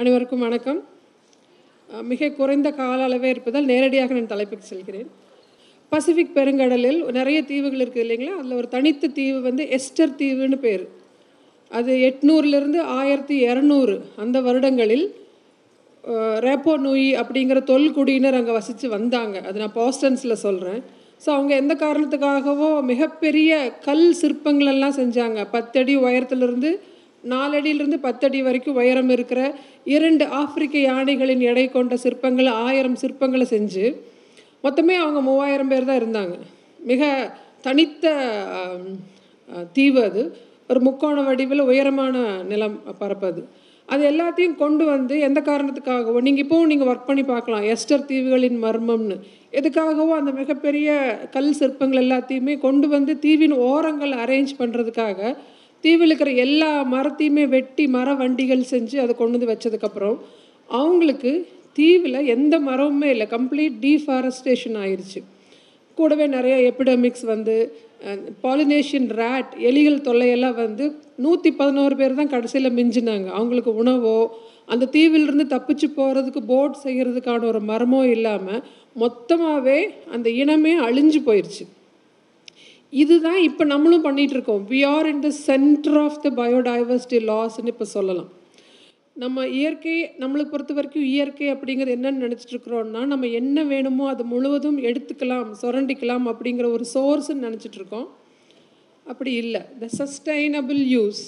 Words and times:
அனைவருக்கும் 0.00 0.44
வணக்கம். 0.44 0.78
மிக 2.10 2.28
குறைந்த 2.36 2.68
கால 2.78 2.98
அளவே 3.06 3.28
இருப்பதால் 3.32 3.66
நேரடியாக 3.70 4.14
நான் 4.16 4.30
தலைப்புக்கு 4.30 4.66
செல்கிறேன். 4.68 5.08
பசிபிக் 5.92 6.32
பெருங்கடலில் 6.36 7.00
நிறைய 7.16 7.38
தீவுகள் 7.50 7.82
இருக்குது 7.84 8.04
இல்லைங்களா? 8.04 8.36
அதில் 8.38 8.56
ஒரு 8.60 8.68
தனித்த 8.74 9.10
தீவு 9.18 9.40
வந்து 9.48 9.64
எஸ்டர் 9.78 10.14
தீவுன்னு 10.20 10.58
பேர். 10.64 10.84
அது 11.70 11.92
எட்நூறுலேருந்து 12.08 12.80
ஆயிரத்தி 12.98 13.36
இரநூறு 13.48 13.96
அந்த 14.24 14.40
வருடங்களில் 14.46 15.06
ரேப்போ 16.46 16.76
நூயி 16.84 17.10
அப்படிங்கிற 17.22 17.62
தொல்குடியினர் 17.72 18.38
அங்கே 18.40 18.54
வசித்து 18.60 18.88
வந்தாங்க. 18.96 19.36
அது 19.50 19.62
நான் 19.64 19.76
பாஸ்டன்ஸில் 19.80 20.42
சொல்கிறேன் 20.46 20.80
ஸோ 21.24 21.30
அவங்க 21.36 21.54
எந்த 21.62 21.76
காரணத்துக்காகவோ 21.84 22.70
மிகப்பெரிய 22.92 23.58
கல் 23.88 24.08
சிற்பங்கள் 24.22 24.72
எல்லாம் 24.76 24.98
செஞ்சாங்க. 25.00 25.40
பத்தடி 25.56 25.96
உயரத்துலேருந்து 26.06 26.72
நாலடியிலிருந்து 27.32 27.98
பத்தடி 28.06 28.38
வரைக்கும் 28.46 28.78
உயரம் 28.82 29.10
இருக்கிற 29.16 29.40
இரண்டு 29.94 30.24
ஆப்பிரிக்க 30.40 30.76
யானைகளின் 30.90 31.42
எடை 31.50 31.64
கொண்ட 31.68 31.96
சிற்பங்களை 32.04 32.52
ஆயிரம் 32.66 33.00
சிற்பங்களை 33.02 33.46
செஞ்சு 33.54 33.86
மொத்தமே 34.64 34.94
அவங்க 35.02 35.20
மூவாயிரம் 35.28 35.70
பேர் 35.72 35.88
தான் 35.88 36.00
இருந்தாங்க. 36.02 36.34
மிக 36.90 37.02
தனித்த 37.66 38.04
தீவு 39.76 40.00
அது. 40.08 40.22
ஒரு 40.70 40.80
முக்கோண 40.86 41.22
வடிவில் 41.28 41.68
உயரமான 41.70 42.16
நிலம் 42.50 42.76
பரப்பது. 43.00 43.40
அது 43.88 44.02
எல்லாத்தையும் 44.10 44.58
கொண்டு 44.60 44.84
வந்து 44.90 45.14
எந்த 45.28 45.40
காரணத்துக்காகவோ 45.48 46.18
நீங்கள் 46.26 46.44
இப்போவும் 46.44 46.70
நீங்கள் 46.72 46.90
ஒர்க் 46.90 47.08
பண்ணி 47.08 47.24
பார்க்கலாம் 47.30 47.64
எஸ்டர் 47.72 48.04
தீவுகளின் 48.10 48.58
மர்மம்னு. 48.64 49.16
எதுக்காகவோ 49.58 50.12
அந்த 50.18 50.32
மிகப்பெரிய 50.40 50.90
கல் 51.36 51.56
சிற்பங்கள் 51.60 52.02
எல்லாத்தையுமே 52.04 52.54
கொண்டு 52.66 52.88
வந்து 52.94 53.14
தீவின் 53.24 53.56
ஓரங்கள் 53.70 54.12
அரேஞ்ச் 54.24 54.52
பண்ணுறதுக்காக 54.60 55.32
தீவில் 55.84 56.10
இருக்கிற 56.10 56.32
எல்லா 56.44 56.70
மரத்தையுமே 56.94 57.44
வெட்டி 57.56 57.84
மர 57.96 58.14
வண்டிகள் 58.20 58.70
செஞ்சு 58.72 58.96
அதை 59.04 59.12
கொண்டு 59.14 59.36
வந்து 59.36 59.50
வச்சதுக்கப்புறம் 59.52 60.16
அவங்களுக்கு 60.80 61.32
தீவில் 61.78 62.26
எந்த 62.34 62.54
மரமுமே 62.68 63.08
இல்லை. 63.14 63.26
கம்ப்ளீட் 63.36 63.76
டீஃபாரஸ்டேஷன் 63.84 64.76
ஆயிடுச்சு 64.82 65.20
கூடவே 65.98 66.26
நிறைய 66.34 66.56
எபிடமிக்ஸ் 66.70 67.24
வந்து 67.32 67.54
பாலினேஷியன் 68.44 69.08
ரேட் 69.20 69.50
எலிகள் 69.68 70.04
தொல்லையெல்லாம் 70.06 70.54
வந்து 70.60 70.84
நூற்றி 71.24 71.50
பதினோரு 71.58 71.94
பேர் 72.00 72.18
தான் 72.20 72.30
கடைசியில் 72.34 72.76
மிஞ்சினாங்க. 72.78 73.26
அவங்களுக்கு 73.38 73.72
உணவோ 73.82 74.14
அந்த 74.72 74.88
தீவிலிருந்து 74.94 75.46
தப்பிச்சு 75.54 75.86
போகிறதுக்கு 75.98 76.42
போட் 76.52 76.76
செய்கிறதுக்கான 76.84 77.46
ஒரு 77.52 77.60
மரமோ 77.70 78.00
இல்லாமல் 78.14 78.62
மொத்தமாகவே 79.02 79.78
அந்த 80.14 80.28
இனமே 80.42 80.72
அழிஞ்சு 80.86 81.20
போயிடுச்சு 81.28 81.64
இதுதான் 82.92 83.40
இப்போ 83.48 83.64
நம்மளும் 83.72 84.04
பண்ணிகிட்ருக்கோம் 84.06 84.62
இருக்கோம் 84.62 84.62
we 84.72 84.80
are 84.94 85.08
in 85.10 85.24
the 85.26 85.30
centre 85.48 85.98
of 86.04 86.20
the 86.24 86.30
biodiversity 86.40 87.18
லாஸ்ன்னு 87.32 87.72
இப்போ 87.74 87.86
சொல்லலாம். 87.96 88.30
நம்ம 89.16 89.46
இயற்கை 89.58 89.94
நம்மளுக்கு 90.22 90.52
பொறுத்த 90.52 90.74
வரைக்கும் 90.74 91.06
இயற்கை 91.12 91.48
அப்படிங்கிறது 91.54 91.94
என்னன்னு 91.96 92.24
நினச்சிட்டு 92.26 92.54
நம்ம 93.12 93.28
என்ன 93.40 93.64
வேணுமோ 93.72 94.04
அது 94.12 94.24
முழுவதும் 94.32 94.78
எடுத்துக்கலாம் 94.88 95.50
சுரண்டிக்கலாம் 95.62 96.26
அப்படிங்கிற 96.32 96.68
ஒரு 96.76 96.86
சோர்ஸ்ன்னு 96.94 97.46
நினச்சிட்டு 97.46 97.80
இருக்கோம் 97.80 98.08
அப்படி 99.06 99.32
இல்லை. 99.42 99.62
த 99.82 99.86
சஸ்டைனபிள் 100.00 100.82
யூஸ் 100.96 101.22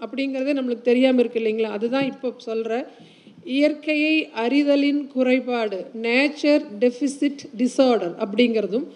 அப்படிங்கிறதே 0.00 0.54
நம்மளுக்கு 0.58 0.88
தெரியாமல் 0.90 1.22
இருக்கு 1.22 1.40
இல்லைங்களா? 1.42 1.72
அதுதான் 1.78 2.08
இப்போ 2.12 2.28
சொல்கிற 2.48 2.74
இயற்கையை 3.56 4.14
அறிதலின் 4.44 5.02
குறைபாடு 5.14 5.78
நேச்சர் 6.06 6.64
டெஃபிசிட் 6.84 7.42
டிசார்டர் 7.60 8.14
அப்படிங்கிறதும் 8.24 8.86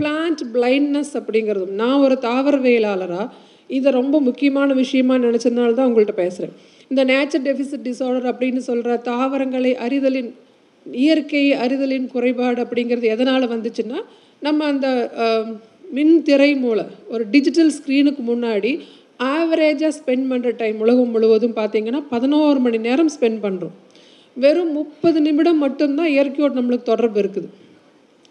பிளான்ட் 0.00 0.42
பிளைண்ட்னஸ் 0.54 1.14
அப்படிங்கிறதும் 1.20 1.74
நான் 1.74 2.02
ஒரு 2.06 2.16
தாவரவியலாளராக 2.22 3.28
இதை 3.70 3.90
ரொம்ப 3.92 4.16
முக்கியமான 4.20 4.72
விஷயமா 4.74 5.16
நினச்சதுனால 5.18 5.74
தான் 5.74 5.88
உங்கள்கிட்ட 5.88 6.14
பேசுகிறேன் 6.14 6.54
இந்த 6.88 7.02
நேச்சர் 7.04 7.44
டெஃபிசிட் 7.44 7.84
டிசார்டர் 7.88 8.26
அப்படின்னு 8.30 8.60
சொல்கிற 8.60 8.96
தாவரங்களை 9.10 9.72
அறிதலின் 9.86 10.30
இயற்கை 10.86 11.42
அறிதலின் 11.54 12.06
குறைபாடு 12.06 12.60
அப்படிங்கிறது 12.64 13.08
எதனால் 13.08 13.52
வந்துச்சுன்னா 13.54 13.98
நம்ம 14.38 14.66
அந்த 14.66 14.88
மின் 15.90 16.16
திரை 16.22 16.50
மூலம் 16.54 16.90
ஒரு 17.08 17.22
டிஜிட்டல் 17.30 17.72
ஸ்க்ரீனுக்கு 17.72 18.22
முன்னாடி 18.22 18.72
ஆவரேஜாக 19.30 19.92
ஸ்பெண்ட் 19.96 20.26
பண்ணுற 20.30 20.50
டைம் 20.56 20.78
உலகம் 20.80 21.10
முழுவதும் 21.10 21.56
பார்த்தீங்கன்னா 21.56 22.00
பதினோரு 22.10 22.60
மணி 22.60 22.78
நேரம் 22.78 23.10
ஸ்பெண்ட் 23.16 23.40
பண்ணுறோம் 23.42 23.74
வெறும் 24.36 24.72
முப்பது 24.72 25.18
நிமிடம் 25.20 25.58
மட்டும்தான் 25.58 26.06
இயற்கையோடு 26.06 26.58
நம்மளுக்கு 26.60 26.90
தொடர்பு 26.92 27.18
இருக்குது. 27.22 27.48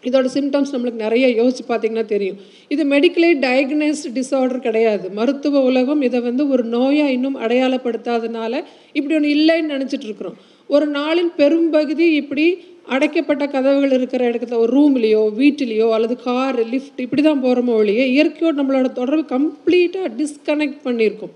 இதோட 0.08 0.26
சிம்டம்ஸ் 0.36 0.72
நம்மளுக்கு 0.74 1.04
நிறைய 1.06 1.26
யோசிச்சு 1.40 1.64
பார்த்தீங்கன்னா 1.70 2.04
தெரியும். 2.12 2.38
இது 2.74 2.82
மெடிக்கலி 2.94 3.30
டயக்னைஸ்டு 3.46 4.12
டிஸார்டர் 4.18 4.64
கிடையாது. 4.68 5.06
மருத்துவ 5.18 5.62
உலகம் 5.70 6.02
இதை 6.08 6.20
வந்து 6.28 6.44
ஒரு 6.54 6.64
நோயாக 6.76 7.14
இன்னும் 7.16 7.38
அடையாளப்படுத்தாதனால 7.44 8.52
இப்படி 8.98 9.14
ஒன்று 9.18 9.34
இல்லைன்னு 9.38 9.74
நினச்சிட்ருக்குறோம் 9.74 10.38
ஒரு 10.70 10.86
நாளின் 10.98 11.32
பெரும்பகுதி 11.40 12.06
இப்படி 12.20 12.46
அடைக்கப்பட்ட 12.94 13.44
கதவுகள் 13.54 13.94
இருக்கிற 13.96 14.22
இடத்துல 14.30 14.58
ஒரு 14.62 14.70
ரூம்லேயோ 14.76 15.22
வீட்டிலேயோ 15.40 15.88
அல்லது 15.96 16.14
கார் 16.28 16.58
லிஃப்ட் 16.72 17.02
இப்படி 17.04 17.22
தான் 17.26 17.42
போகிறோமோ 17.44 17.74
ஒழிய 17.80 18.04
இயற்கையோடு 18.14 18.60
நம்மளோட 18.60 18.88
தொடர்பு 19.00 19.24
கம்ப்ளீட்டாக 19.34 20.08
டிஸ்கனெக்ட் 20.20 20.80
பண்ணியிருக்கோம். 20.86 21.34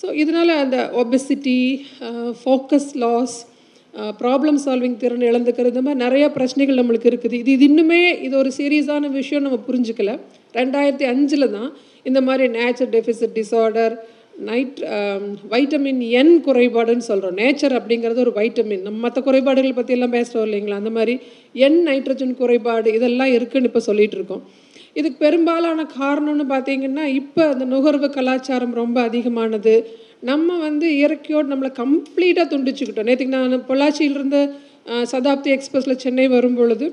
ஸோ 0.00 0.06
இதனால் 0.22 0.52
அந்த 0.64 0.78
obesity 1.02 1.58
focus 2.40 2.90
loss 3.04 3.36
problem 4.22 4.58
solving 4.64 4.98
திறன் 5.02 5.26
இழந்துக்கிறது 5.30 5.72
இந்த 5.74 5.82
மாதிரி 5.86 6.02
நிறைய 6.04 6.24
பிரச்சனைகள் 6.36 6.80
நம்மளுக்கு 6.80 7.10
இருக்குது. 7.12 7.36
இது 7.42 7.52
இது 7.56 7.64
இன்னுமே 7.70 8.00
இது 8.26 8.34
ஒரு 8.42 8.50
சீரியஸான 8.58 9.10
விஷயம் 9.20 9.44
நம்ம 9.46 9.58
புரிஞ்சுக்கல. 9.68 10.12
ரெண்டாயிரத்தி 10.58 11.06
அஞ்சில் 11.12 11.52
தான் 11.56 11.70
இந்த 12.08 12.20
மாதிரி 12.28 12.44
nature 12.58 12.92
deficit 12.96 13.36
disorder 13.40 13.94
night 14.48 14.78
vitamin 15.52 16.00
N 16.20 16.34
குறைபாடுன்னு 16.46 17.06
சொல்கிறோம் 17.08 17.36
நேச்சர் 17.40 17.74
அப்படிங்கிறது 17.78 18.22
ஒரு 18.26 18.32
வைட்டமின் 18.38 18.84
நம்ம 18.86 19.00
மற்ற 19.06 19.20
குறைபாடுகள் 19.26 19.78
பற்றியெல்லாம் 19.78 20.16
பேசுகிறோம் 20.18 20.46
இல்லைங்களா? 20.48 20.78
அந்த 20.82 20.92
மாதிரி 20.98 21.14
என் 21.66 21.80
நைட்ரஜன் 21.88 22.34
குறைபாடு 22.40 22.94
இதெல்லாம் 22.98 23.32
இருக்குன்னு 23.36 23.70
இப்போ 23.70 23.82
சொல்லிகிட்டு 23.88 24.18
இருக்கோம். 24.18 24.42
இதுக்கு 24.98 25.18
பெரும்பாலான 25.24 25.80
காரணம்னு 25.98 26.46
பார்த்தீங்கன்னா 26.52 27.04
இப்போ 27.20 27.42
அந்த 27.52 27.64
நுகர்வு 27.64 28.08
கலாச்சாரம் 28.16 28.78
ரொம்ப 28.82 28.96
அதிகமானது. 29.08 29.74
நம்ம 30.28 30.56
வந்து 30.66 30.86
இயற்கையோடு 30.96 31.50
நம்மளை 31.52 31.70
கம்ப்ளீட்டாக 31.82 32.46
துண்டிச்சுக்கிட்டோம். 32.52 33.08
நேற்றுக்கு 33.08 33.36
நான் 33.36 33.66
பொள்ளாச்சியிலிருந்து 33.70 34.40
சதாப்தி 35.12 35.50
எக்ஸ்பிரஸில் 35.56 36.02
சென்னை 36.04 36.26
வரும் 36.34 36.58
பொழுது 36.58 36.86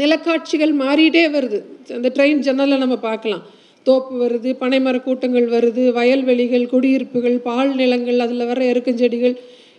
நிலக்காட்சிகள் 0.00 0.72
மாறிட்டே 0.82 1.24
வருது. 1.36 1.58
அந்த 1.96 2.08
ட்ரெயின் 2.16 2.40
ஜன்னலில் 2.46 2.82
நம்ம 2.84 2.96
பார்க்கலாம். 3.08 3.42
தோப்பு 3.86 4.14
வருது 4.22 4.50
பனைமர 4.62 4.96
கூட்டங்கள் 5.06 5.48
வருது 5.54 5.82
வயல்வெளிகள் 5.98 6.64
குடியிருப்புகள் 6.72 7.36
பால் 7.48 7.72
நிலங்கள் 7.80 8.22
அதில் 8.24 8.48
வர 8.50 8.60
எருக்கஞ்செடிகள். 8.72 9.34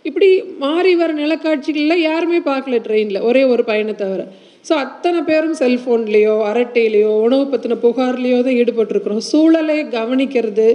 இப்படி 0.08 0.28
மாறி 0.64 0.92
வர 1.00 1.12
நிலக்காட்சிகளில் 1.22 2.04
யாருமே 2.08 2.38
பார்க்கல 2.50 2.78
ட்ரெயினில் 2.86 3.24
ஒரே 3.28 3.42
ஒரு 3.52 3.62
பயணத்தை 3.70 4.04
தவிர 4.04 4.24
ஸோ 4.66 4.74
அத்தனை 4.84 5.18
பேரும் 5.26 5.56
செல்ஃபோன்லேயோ 5.60 6.32
அரட்டையிலையோ 6.50 7.10
உணவு 7.24 7.44
பற்றின 7.50 7.74
புகார்லேயோ 7.82 8.38
தான் 8.46 8.56
ஈடுபட்டிருக்கிறோம். 8.60 9.20
சூழலை 9.32 9.76
கவனிக்கிறது 9.96 10.66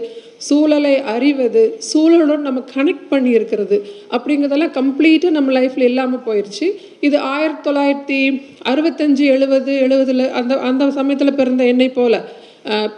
சூழலை 0.47 0.93
அறிவது 1.13 1.63
சூழலோடு 1.89 2.43
நம்ம 2.47 2.61
கனெக்ட் 2.75 3.09
பண்ணி 3.09 3.31
இருக்கிறது 3.37 3.77
அப்படிங்கிறதெல்லாம் 4.15 4.75
கம்ப்ளீட்டாக 4.77 5.35
நம்ம 5.37 5.51
லைஃப்பில் 5.57 5.87
இல்லாமல் 5.89 6.23
போயிடுச்சு 6.27 6.67
இது 7.07 7.17
ஆயிரத்தி 7.33 7.63
தொள்ளாயிரத்தி 7.67 8.19
அறுபத்தஞ்சு 8.71 9.25
எழுபது 9.35 9.73
எழுபதில் 9.87 10.25
அந்த 10.41 10.59
அந்த 10.69 10.89
சமயத்தில் 10.99 11.39
பிறந்த 11.41 11.65
என்னை 11.73 11.89
போல். 11.97 12.19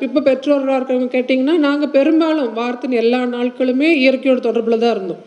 இப்போ 0.05 0.21
பெற்றோராக 0.29 0.77
இருக்கிறவங்க 0.77 1.11
கேட்டிங்கன்னா 1.17 1.57
நாங்கள் 1.67 1.93
பெரும்பாலும் 1.97 2.53
வாரத்தின் 2.61 2.95
எல்லா 3.03 3.21
நாட்களுமே 3.35 3.89
இயற்கையோட 4.03 4.39
தொடர்பில் 4.47 4.81
தான் 4.83 4.95
இருந்தோம். 4.95 5.21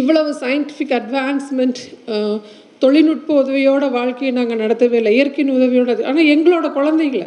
இவ்வளவு 0.00 0.32
சயின்டிஃபிக் 0.42 0.96
அட்வான்ஸ்மெண்ட் 0.98 1.80
தொழில்நுட்ப 2.82 3.30
உதவியோட 3.42 3.84
வாழ்க்கையை 3.98 4.32
நாங்கள் 4.38 4.60
நடத்தவே 4.62 4.96
இல்லை. 5.00 5.12
இயற்கையின் 5.18 5.54
உதவியோட 5.58 5.90
ஆனால் 6.10 6.30
எங்களோட 6.34 6.66
குழந்தைங்கள 6.78 7.26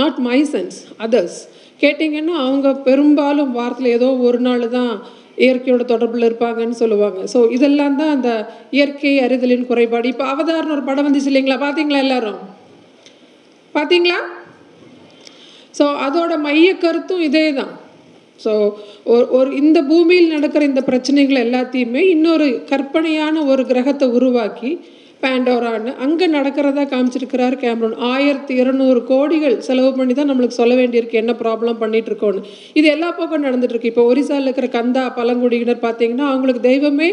நாட் 0.00 0.18
மை 0.28 0.38
சென்ஸ் 0.52 0.78
அதர்ஸ் 1.06 1.38
கேட்டிங்கன்னா 1.82 2.34
அவங்க 2.46 2.68
பெரும்பாலும் 2.88 3.52
வாரத்தில் 3.58 3.94
ஏதோ 3.98 4.08
ஒரு 4.28 4.38
நாள் 4.46 4.64
தான் 4.78 4.92
இயற்கையோட 5.44 5.82
தொடர்பில் 5.92 6.26
இருப்பாங்கன்னு 6.28 6.76
சொல்லுவாங்க. 6.82 7.20
ஸோ 7.32 7.38
இதெல்லாம் 7.56 7.96
தான் 8.00 8.12
அந்த 8.16 8.30
இயற்கை 8.76 9.14
அறிதலின் 9.26 9.68
குறைபாடு. 9.70 10.06
இப்போ 10.12 10.24
அவதாரணம் 10.32 10.74
ஒரு 10.76 10.84
படம் 10.88 11.06
வந்துச்சு 11.06 11.30
இல்லைங்களா? 11.32 11.58
பார்த்தீங்களா 11.64 12.02
எல்லாரும்? 12.06 12.40
பார்த்தீங்களா 13.74 14.18
ஸோ 15.78 15.84
அதோட 16.06 16.32
மைய 16.46 16.68
கருத்தும் 16.84 17.24
இதே 17.28 17.46
தான் 17.60 17.72
ஸோ 18.40 18.52
ஒரு 19.04 19.24
ஒரு 19.30 19.50
இந்த 19.56 19.82
பூமியில் 19.82 20.28
நடக்கிற 20.28 20.64
இந்த 20.64 20.80
பிரச்சனைகள் 20.80 21.44
எல்லாத்தையுமே 21.44 22.02
இன்னொரு 22.08 22.48
கற்பனையான 22.70 23.44
ஒரு 23.44 23.64
கிரகத்தை 23.66 24.08
உருவாக்கி 24.08 24.70
பேண்டோரான்னு 25.22 25.92
அங்கே 25.96 26.26
நடக்கிறதா 26.26 26.82
காமிச்சிருக்கிறார் 26.84 27.56
கேமரன் 27.60 27.96
ஆயிரத்தி 28.08 28.54
இருநூறு 28.54 29.00
கோடிகள் 29.04 29.56
செலவு 29.58 29.90
பண்ணி 29.92 30.14
தான் 30.14 30.28
நம்மளுக்கு 30.30 30.60
சொல்ல 30.60 30.74
வேண்டியிருக்கு 30.74 31.20
என்ன 31.22 31.32
ப்ராப்ளம் 31.42 31.78
பண்ணிட்டு 31.78 32.10
இருக்கோன்னு 32.10 32.42
இது 32.74 32.88
எல்லா 32.88 33.10
பக்கம் 33.12 33.46
நடந்துட்டு 33.46 33.74
இருக்கு 33.74 33.92
இப்போ 33.92 34.04
ஒரிசாவில் 34.12 34.48
இருக்கிற 34.48 34.68
கந்தா 34.68 35.04
பழங்குடியினர் 35.16 35.84
பார்த்தீங்கன்னா 35.86 36.26
அவங்களுக்கு 36.26 36.62
தெய்வமே 36.70 37.08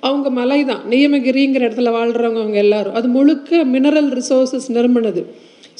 அவங்க 0.00 0.28
மலை 0.30 0.64
தான். 0.64 0.82
நியமகிரிங்கிற 0.90 1.62
இடத்துல 1.68 1.90
வாழ்கிறவங்க 1.90 2.40
அவங்க 2.42 2.58
எல்லாரும். 2.58 2.94
அது 2.94 3.08
முழுக்க 3.08 3.64
மினரல் 3.64 4.10
ரிசோர்சஸ் 4.18 4.68
நிரம்பினது 4.68 5.22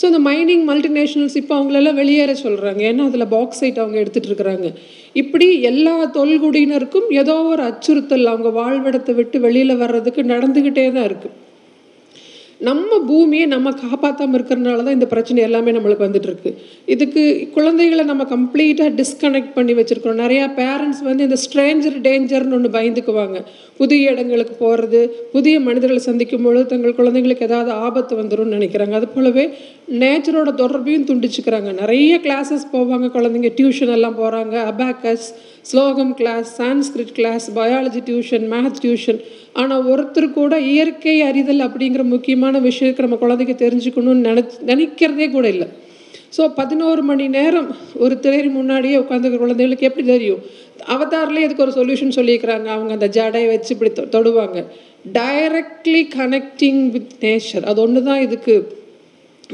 ஸோ 0.00 0.04
இந்த 0.04 0.30
மைனிங் 0.30 0.64
மல்டிநேஷ்னல்ஸ் 0.70 1.36
இப்போ 1.36 1.54
அவங்களெல்லாம் 1.58 1.94
வெளியேற 1.94 2.32
சொல்கிறாங்க 2.42 2.80
ஏன்னா 2.80 3.04
அதில் 3.06 3.26
பாக்ஸைட் 3.26 3.78
அவங்க 3.78 3.96
எடுத்துகிட்டு 4.02 4.30
இருக்கிறாங்க. 4.32 4.68
இப்படி 5.12 5.60
எல்லா 5.62 5.94
தொல்குடியினருக்கும் 6.14 7.08
ஏதோ 7.10 7.34
ஒரு 7.42 7.62
அச்சுறுத்தல் 7.62 8.26
அவங்க 8.26 8.48
வாழ்விடத்தை 8.60 9.14
விட்டு 9.14 9.40
வெளியில் 9.40 9.76
வர்றதுக்கு 9.76 10.22
நடந்துக்கிட்டே 10.22 10.92
தான் 10.92 11.08
இருக்குது 11.10 11.34
நம்ம 12.60 12.98
பூமியை 13.06 13.46
நம்ம 13.46 13.72
காப்பாற்றாமல் 13.72 14.36
இருக்கிறனால 14.38 14.82
தான் 14.82 14.94
இந்த 14.94 15.06
பிரச்சனை 15.06 15.42
எல்லாமே 15.42 15.72
நம்மளுக்கு 15.72 16.06
வந்துட்டுருக்கு. 16.06 16.50
இதுக்கு 16.86 17.50
குழந்தைகளை 17.54 18.04
நம்ம 18.04 18.24
கம்ப்ளீட்டாக 18.24 18.90
டிஸ்கனெக்ட் 19.00 19.52
பண்ணி 19.54 19.72
வச்சுருக்கோம் 19.74 20.20
நிறையா 20.22 20.44
பேரண்ட்ஸ் 20.60 21.02
வந்து 21.02 21.24
இந்த 21.24 21.36
ஸ்ட்ரேஞ்சர் 21.44 21.96
டேஞ்சர்னு 22.06 22.52
ஒன்று 22.52 22.70
பயந்துக்குவாங்க. 22.78 23.40
புதிய 23.76 24.10
இடங்களுக்கு 24.10 24.54
போகிறது 24.54 25.28
புதிய 25.32 25.60
மனிதர்களை 25.60 26.02
சந்திக்கும் 26.02 26.42
பொழுது 26.42 26.66
தங்கள் 26.66 26.98
குழந்தைங்களுக்கு 27.00 27.42
ஏதாவது 27.42 27.70
ஆபத்து 27.70 28.22
வந்துடும் 28.22 28.54
நினைக்கிறாங்க. 28.56 28.90
அது 28.90 29.08
போலவே 29.08 29.50
நேச்சரோட 30.02 30.52
தொடர்பையும் 30.62 31.06
துண்டிச்சுக்கிறாங்க. 31.10 31.72
நிறைய 31.80 32.20
கிளாஸஸ் 32.24 32.66
போவாங்க 32.72 33.08
குழந்தைங்க 33.18 33.52
டியூஷன் 33.60 33.94
எல்லாம் 33.98 34.18
போகிறாங்க 34.22 34.56
அபாக்கஸ் 34.72 35.28
ஸ்லோகம் 35.66 36.14
class 36.14 36.62
Sanskrit 36.62 37.12
class 37.12 37.50
biology 37.50 38.00
tuition 38.06 38.46
maths 38.50 38.74
tuition. 38.82 39.20
ஆனால் 39.52 39.86
ஒருத்தர் 39.86 40.30
கூட 40.30 40.60
இயற்கை 40.60 41.22
அறிதல் 41.22 41.58
அப்படிங்கிற 41.58 42.02
முக்கியமான 42.02 42.58
விஷயத்தை 42.58 43.04
நம்ம 43.04 43.20
குழந்தைக்கு 43.20 43.66
தெரிஞ்சுக்கணும்னு 43.66 44.26
நினச்சி 44.28 44.50
நினைக்கிறதே 44.66 45.30
கூட 45.30 45.48
இல்லை. 45.48 45.66
ஸோ 46.38 46.52
பதினோரு 46.54 47.02
மணி 47.02 47.28
நேரம் 47.28 47.76
ஒரு 47.94 48.20
திரை 48.20 48.42
முன்னாடியே 48.42 48.96
உட்காந்துக்கிற 48.96 49.36
குழந்தைகளுக்கு 49.36 49.86
எப்படி 49.86 50.06
தெரியும்? 50.06 50.38
அவதார்லேயே 50.86 51.38
இதுக்கு 51.38 51.62
ஒரு 51.62 51.72
சொல்யூஷன் 51.72 52.16
சொல்லியிருக்கிறாங்க. 52.16 52.64
அவங்க 52.64 52.92
அந்த 52.92 53.08
ஜடையை 53.08 53.46
வச்சு 53.46 53.76
இப்படி 53.78 53.90
தொ- 53.90 54.10
தொடுவாங்க. 54.10 54.64
டைரக்ட்லி 55.12 56.08
கனெக்டிங் 56.16 56.90
வித் 56.90 57.10
நேச்சர் 57.20 57.64
அது 57.64 57.80
ஒன்று 57.80 58.02
தான் 58.02 58.20
இதுக்கு 58.20 58.78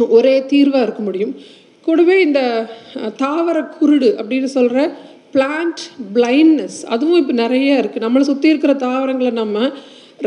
ஒரே 0.09 0.47
தீர்வாக 0.47 0.83
இருக்க 0.83 1.03
முடியும். 1.03 1.37
கூடவே 1.83 2.21
இந்த 2.21 2.71
தாவர 3.17 3.61
குருடு 3.61 4.23
அப்படின்னு 4.23 4.45
சொல்கிற 4.45 4.97
பிளான்ட் 5.35 5.83
பிளைண்ட்னஸ் 6.17 6.79
அதுவும் 6.95 7.21
இப்போ 7.23 7.35
நிறைய 7.45 7.81
இருக்குது 7.83 8.05
நம்மளை 8.07 8.25
சுற்றி 8.31 8.49
இருக்கிற 8.53 8.73
தாவரங்களை 8.87 9.33
நம்ம 9.43 9.69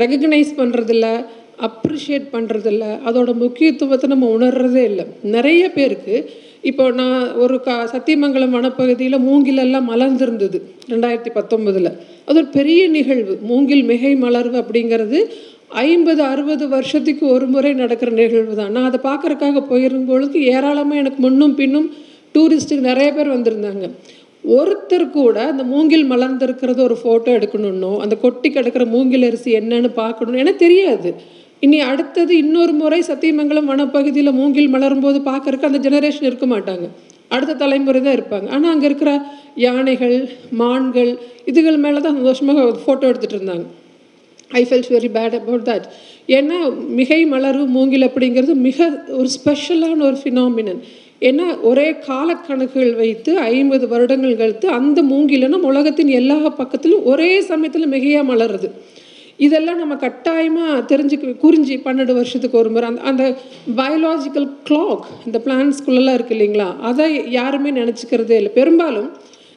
ரெகக்னைஸ் 0.02 0.52
பண்ணுறதில்ல 0.60 1.08
அப்ரிஷியேட் 1.68 2.26
பண்ணுறதில்ல 2.34 2.86
அதோட 3.08 3.30
முக்கியத்துவத்தை 3.44 4.08
நம்ம 4.14 4.30
உணர்றதே 4.38 4.84
இல்லை. 4.92 5.06
நிறைய 5.36 5.62
பேருக்கு 5.76 6.16
இப்போ 6.70 6.84
நான் 7.00 7.20
ஒரு 7.44 7.56
கா 7.66 7.76
சத்தியமங்கலம் 7.94 8.56
வனப்பகுதியில் 8.56 9.18
மூங்கிலெல்லாம் 9.28 9.88
மலர்ந்திருந்தது 9.92 10.58
ரெண்டாயிரத்தி 10.94 11.32
பத்தொன்பதில். 11.38 11.90
அது 12.28 12.38
ஒரு 12.42 12.50
பெரிய 12.58 12.82
நிகழ்வு. 12.98 13.34
மூங்கில் 13.50 13.84
மிகை 13.92 14.14
மலர்வு 14.26 14.58
அப்படிங்கிறது 14.64 15.20
ஐம்பது 15.86 16.22
அறுபது 16.32 16.66
வருஷத்துக்கு 16.74 17.24
ஒரு 17.36 17.46
முறை 17.54 17.72
நடக்கிற 17.84 18.12
நிகழ்வு 18.22 18.56
தான். 18.60 18.74
நான் 18.76 18.90
அதை 18.90 19.00
பார்க்கறதுக்காக 19.10 19.64
போயிருந்தபொழுது 19.72 20.40
ஏராளமாக 20.56 21.02
எனக்கு 21.04 21.22
முன்னும் 21.28 21.56
பின்னும் 21.62 21.88
டூரிஸ்ட்டுக்கு 22.36 22.90
நிறைய 22.92 23.10
பேர் 23.14 23.36
வந்திருந்தாங்க. 23.36 23.86
ஒருத்தர் 24.58 25.06
கூட 25.18 25.38
அந்த 25.52 25.64
மூங்கில் 25.72 26.06
மலர்ந்திருக்கிறது 26.12 26.80
ஒரு 26.88 26.96
ஃபோட்டோ 27.02 27.30
எடுக்கணுன்னோ 27.38 27.92
அந்த 28.04 28.16
கொட்டி 28.24 28.50
கிடக்கிற 28.50 28.84
மூங்கில் 28.96 29.28
அரிசி 29.30 29.52
என்னன்னு 29.60 29.92
பார்க்கணும் 30.02 30.42
எனக்கு 30.44 30.64
தெரியாது. 30.66 31.12
இனி 31.66 31.78
அடுத்தது 31.92 32.34
இன்னொரு 32.44 32.74
முறை 32.82 33.00
சத்தியமங்கலம் 33.12 33.70
வனப்பகுதியில் 33.72 34.38
மூங்கில் 34.40 34.74
மலரும் 34.74 35.04
போது 35.06 35.20
பார்க்கறக்கு 35.30 35.70
அந்த 35.70 35.80
ஜெனரேஷன் 35.86 36.28
இருக்க 36.30 36.48
மாட்டாங்க. 36.54 36.88
அடுத்த 37.36 37.58
தலைமுறை 37.62 38.00
தான் 38.02 38.18
இருப்பாங்க. 38.18 38.48
ஆனால் 38.56 38.72
அங்கே 38.74 38.88
இருக்கிற 38.90 39.12
யானைகள் 39.66 40.18
மான்கள் 40.62 41.12
இதுகள் 41.52 41.80
மேலே 41.86 42.00
தான் 42.06 42.18
சந்தோஷமாக 42.20 42.68
ஃபோட்டோ 42.84 43.10
எடுத்துகிட்டு 43.12 43.40
இருந்தாங்க. 43.40 43.66
I 44.52 44.62
feels 44.70 44.92
very 44.96 45.10
bad 45.18 45.38
about 45.40 45.66
that 45.70 45.86
ஏன்னா 46.38 46.58
மிகை 47.00 47.22
மலர்வு 47.34 47.66
மூங்கில் 47.78 48.08
அப்படிங்கிறது 48.10 48.54
மிக 48.68 48.88
ஒரு 49.20 49.30
ஸ்பெஷலான 49.38 50.04
ஒரு 50.10 50.18
ஃபினாமினன் 50.22 50.82
ஏன்னா 51.28 51.46
ஒரே 51.70 51.88
காலக்கணக்குகள் 52.08 52.96
வைத்து 52.96 53.32
ஐம்பது 53.38 53.86
வருடங்கள் 53.94 54.40
கழித்து 54.42 54.68
அந்த 54.80 55.00
மூங்கிலனும் 55.04 55.68
உலகத்தின் 55.72 56.12
எல்லா 56.20 56.38
பக்கத்திலும் 56.60 57.04
ஒரே 57.12 57.32
சமயத்தில் 57.52 57.92
மிகையாக 57.94 58.30
மலருது. 58.32 58.70
இதெல்லாம் 59.38 59.78
நம்ம 59.78 59.96
கட்டாயமாக 59.96 60.76
தெரிஞ்சுக்க 60.92 61.38
குறிஞ்சி 61.38 61.76
பன்னெண்டு 61.86 62.14
வருஷத்துக்கு 62.20 62.58
ஒரு 62.58 62.70
முறை 62.70 62.90
அந்த 62.90 63.02
அந்த 63.10 63.24
பயாலாஜிக்கல் 63.82 64.50
கிளாக் 64.70 65.06
இந்த 65.26 65.38
பிளான்ஸ்குள்ளெல்லாம் 65.46 66.18
இருக்கு 66.18 66.36
இல்லைங்களா? 66.36 66.68
அதை 66.90 67.08
யாருமே 67.32 67.72
நினச்சிக்கிறதே 67.82 68.38
இல்லை. 68.42 68.52
பெரும்பாலும் 68.60 69.10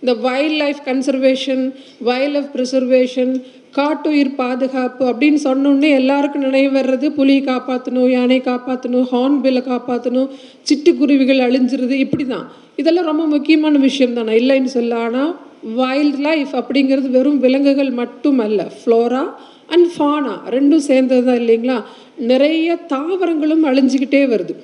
இந்த 0.03 0.13
wild 0.21 0.57
life 0.57 0.81
conservation 0.87 1.63
wild 2.03 2.33
life 2.33 2.51
preservation 2.55 3.33
காட்டுயிர் 3.71 4.37
பாதுகாப்பு 4.37 5.05
அப்படின்னு 5.13 5.41
சொன்னோடனே 5.45 5.89
எல்லாருக்கும் 5.91 6.43
நினைவு 6.43 6.71
வர்றது 6.81 7.09
புலியை 7.11 7.43
காப்பாற்றணும் 7.45 8.11
யானை 8.11 8.41
காப்பாற்றணும் 8.41 9.09
ஹார்ன்பில்லை 9.13 9.63
காப்பாற்றணும் 9.63 10.31
சிட்டுக்குருவிகள் 10.63 11.39
அழிஞ்சிருது 11.39 11.93
இப்படி 11.99 12.25
தான் 12.25 12.47
இதெல்லாம் 12.77 13.07
ரொம்ப 13.07 13.27
முக்கியமான 13.27 13.79
விஷயம் 13.79 14.13
தானே 14.13 14.35
இல்லைன்னு 14.37 14.65
சொல்ல 14.65 14.97
ஆனால் 14.97 15.33
வைல்ட் 15.77 16.19
லைஃப் 16.19 16.53
அப்படிங்கிறது 16.55 17.11
வெறும் 17.11 17.39
விலங்குகள் 17.39 17.91
மட்டும் 17.91 18.39
அல்ல 18.39 18.71
ஃப்ளோரா 18.79 19.23
அண்ட் 19.67 19.89
ஃபானா 19.97 20.35
ரெண்டும் 20.51 20.85
சேர்ந்தது 20.89 21.25
தான் 21.25 21.41
இல்லைங்களா? 21.41 21.79
நிறைய 22.19 22.77
தாவரங்களும் 22.89 23.65
அழிஞ்சிக்கிட்டே 23.65 24.29
வருது. 24.29 24.55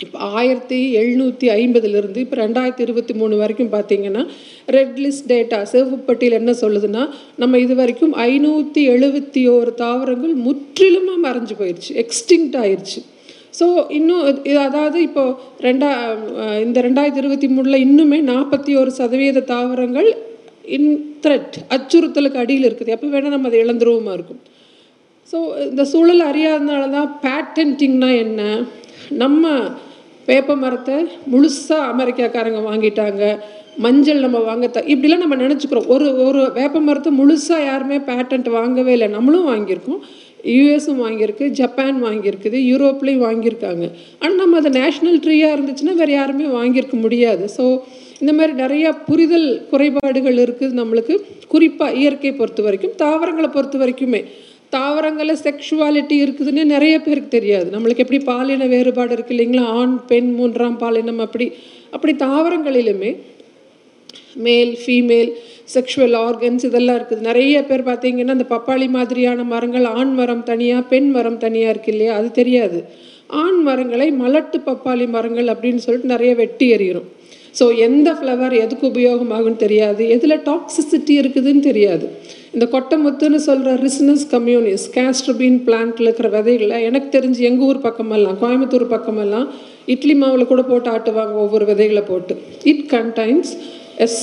இப்போ 0.00 0.18
ஆயிரத்தி 0.32 0.78
எழுநூற்றி 0.96 1.46
ஐம்பதுலேருந்து 1.56 2.20
இப்போ 2.20 2.36
ரெண்டாயிரத்தி 2.36 2.80
இருபத்தி 2.80 3.14
மூணு 3.14 3.34
வரைக்கும் 3.36 3.72
பார்த்தீங்கன்னா 3.72 4.22
ரெட் 4.68 4.96
லிஸ்ட் 4.98 5.28
டேட்டா 5.28 5.58
சிவப்பு 5.70 5.98
பட்டியல் 6.04 6.38
என்ன 6.38 6.52
சொல்லுதுன்னா 6.60 7.02
நம்ம 7.36 7.58
இது 7.58 7.74
வரைக்கும் 7.74 8.14
ஐநூற்றி 8.26 8.82
எழுபத்தி 8.92 9.42
ஓரு 9.48 9.74
தாவரங்கள் 9.76 10.34
முற்றிலுமாக 10.46 11.24
மறைஞ்சு 11.26 11.56
போயிடுச்சு 11.58 11.92
எக்ஸ்டிங்க்ட் 12.04 12.56
ஆயிடுச்சு 12.56 13.00
ஸோ 13.54 13.66
இன்னும் 13.90 14.24
இது- 14.42 14.64
அதாவது 14.64 14.98
இப்போது 15.02 15.36
ரெண்டா 15.60 15.90
இந்த 16.62 16.78
ரெண்டாயிரத்தி 16.80 17.18
இருபத்தி 17.18 17.48
மூணில் 17.48 17.84
இன்னுமே 17.84 18.18
நாற்பத்தி 18.28 18.72
ஒரு 18.76 18.90
சதவீத 18.98 19.44
தாவரங்கள் 19.48 20.10
இன் 20.76 20.90
த்ரெட் 21.22 21.56
அச்சுறுத்தலுக்கு 21.70 22.38
அடியில் 22.38 22.66
இருக்குது. 22.66 22.90
எப்போ 22.90 23.06
வேணால் 23.06 23.28
நம்ம 23.28 23.48
அதை 23.48 23.58
இழந்துருவோமா 23.60 24.12
இருக்கும். 24.12 24.40
ஸோ 25.28 25.38
இந்த 25.66 25.84
சூழல் 25.84 26.22
அறியாதனால 26.26 26.84
தான் 26.90 27.10
பேட்டன்ட்டிங்னா 27.24 28.10
என்ன? 28.18 28.40
நம்ம 29.16 29.44
வேப்ப 30.30 30.54
மரத்தை 30.64 30.96
முழுசாக 31.32 31.88
அமெரிக்காக்காரங்க 31.92 32.60
வாங்கிட்டாங்க. 32.70 33.22
மஞ்சள் 33.84 34.24
நம்ம 34.24 34.38
வாங்க 34.48 34.66
த 34.74 34.80
இப்படிலாம் 34.92 35.22
நம்ம 35.24 35.36
நினச்சிக்கிறோம். 35.42 35.86
ஒரு 35.94 36.06
ஒரு 36.24 36.40
வேப்ப 36.58 36.80
மரத்தை 36.88 37.10
முழுசாக 37.20 37.68
யாருமே 37.70 37.98
பேட்டன்ட் 38.08 38.48
வாங்கவே 38.58 38.92
இல்லை. 38.96 39.08
நம்மளும் 39.16 39.48
வாங்கியிருக்கோம். 39.52 40.00
யூஎஸும் 40.56 41.00
வாங்கியிருக்கு 41.04 41.46
ஜப்பான் 41.60 41.98
வாங்கியிருக்குது 42.04 42.58
யூரோப்லேயும் 42.70 43.24
வாங்கியிருக்காங்க. 43.26 43.84
ஆனால் 44.20 44.38
நம்ம 44.42 44.60
அது 44.60 44.70
நேஷ்னல் 44.80 45.18
ட்ரீயாக 45.24 45.56
இருந்துச்சுன்னா 45.56 45.94
வேறு 46.02 46.12
யாருமே 46.18 46.46
வாங்கியிருக்க 46.58 46.98
முடியாது. 47.04 47.46
ஸோ 47.56 47.64
இந்த 48.22 48.32
மாதிரி 48.38 48.52
நிறையா 48.62 48.90
புரிதல் 49.08 49.48
குறைபாடுகள் 49.72 50.38
இருக்குது 50.44 50.78
நம்மளுக்கு. 50.80 51.14
குறிப்பாக 51.52 51.98
இயற்கையை 52.00 52.34
பொறுத்த 52.40 52.62
வரைக்கும் 52.66 52.96
தாவரங்களை 53.02 53.50
பொறுத்த 53.56 53.78
வரைக்குமே. 53.82 54.20
தாவரங்களில் 54.70 55.42
செக்ஷுவாலிட்டி 55.42 56.16
இருக்குதுன்னு 56.24 56.64
நிறைய 56.64 57.00
பேருக்கு 57.00 57.28
தெரியாது. 57.28 57.78
நம்மளுக்கு 57.78 58.02
எப்படி 58.04 58.24
பாலின 58.24 58.66
வேறுபாடு 58.66 59.12
இருக்கு 59.12 59.34
இல்லைங்களா? 59.34 59.64
ஆண் 59.64 60.00
பெண் 60.06 60.32
மூன்றாம் 60.34 60.78
பாலினம் 60.78 61.18
அப்படி. 61.18 61.52
அப்படி 61.90 62.14
தாவரங்களிலுமே 62.18 63.10
மேல் 64.34 64.78
ஃபீமேல் 64.86 65.30
செக்ஷுவல் 65.74 66.16
ஆர்கன்ஸ் 66.16 66.64
இதெல்லாம் 66.64 66.96
இருக்குது. 66.96 67.20
நிறைய 67.20 67.64
பேர் 67.64 67.84
பார்த்தீங்கன்னா 67.84 68.28
அந்த 68.28 68.46
பப்பாளி 68.48 68.88
மாதிரியான 68.88 69.42
மரங்கள் 69.42 69.84
ஆண் 69.84 70.14
மரம் 70.14 70.42
தனியாக 70.42 70.82
பெண் 70.82 71.10
மரம் 71.10 71.38
தனியாக 71.38 71.70
இருக்கு 71.70 71.90
இல்லையா? 71.90 72.14
அது 72.14 72.30
தெரியாது. 72.30 72.84
ஆண் 73.26 73.60
மரங்களை 73.62 74.12
மலட்டு 74.12 74.56
பப்பாளி 74.66 75.08
மரங்கள் 75.08 75.44
அப்படின்னு 75.44 75.76
சொல்லிட்டு 75.76 76.08
நிறைய 76.08 76.34
வெட்டி 76.34 76.68
எறிகிறோம். 76.68 77.08
ஸோ 77.58 77.64
எந்த 77.86 78.08
ஃப்ளவர் 78.18 78.54
எதுக்கு 78.64 78.84
உபயோகமாகும்னு 78.92 79.62
தெரியாது. 79.64 80.02
எதில் 80.16 80.42
டாக்ஸிசிட்டி 80.50 81.14
இருக்குதுன்னு 81.22 81.62
தெரியாது. 81.70 82.06
இந்த 82.54 82.66
கொட்டமுத்துன்னு 82.74 83.40
சொல்கிற 83.46 83.72
ரிஸ்னஸ் 83.86 84.24
கம்யூனிஸ் 84.34 84.84
கேஸ்ட்ரபீன் 84.96 85.58
பிளான்ட்டில் 85.66 86.06
இருக்கிற 86.08 86.28
விதைகளை 86.36 86.78
எனக்கு 86.88 87.08
தெரிஞ்சு 87.16 87.40
எங்கள் 87.50 87.66
ஊர் 87.70 87.80
பக்கமெல்லாம் 87.88 88.38
கோயம்புத்தூர் 88.42 88.86
பக்கமெல்லாம் 88.94 89.46
இட்லி 89.94 90.14
மாவில் 90.22 90.50
கூட 90.52 90.62
போட்டு 90.70 90.90
ஆட்டுவாங்க 90.94 91.36
ஒவ்வொரு 91.44 91.66
விதைகளை 91.70 92.02
போட்டு. 92.12 92.36
இட் 92.72 92.84
கண்டைன்ஸ் 92.94 93.52
எஸ் 94.06 94.22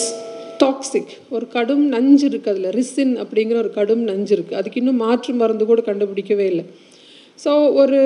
டாக்ஸிக் 0.63 1.13
ஒரு 1.35 1.45
கடும் 1.55 1.85
நஞ்சு 1.95 2.25
இருக்குது 2.29 2.53
அதில். 2.53 2.71
ரிசின் 2.79 3.13
அப்படிங்கிற 3.23 3.57
ஒரு 3.63 3.71
கடும் 3.79 4.03
நஞ்சு 4.11 4.33
இருக்குது 4.37 4.59
அதுக்கு 4.61 4.79
இன்னும் 4.81 5.01
மாற்று 5.05 5.33
மருந்து 5.41 5.65
கூட 5.71 5.81
கண்டுபிடிக்கவே 5.89 6.47
இல்லை. 6.53 6.65
ஸோ 7.43 7.51
ஒரு 7.81 7.99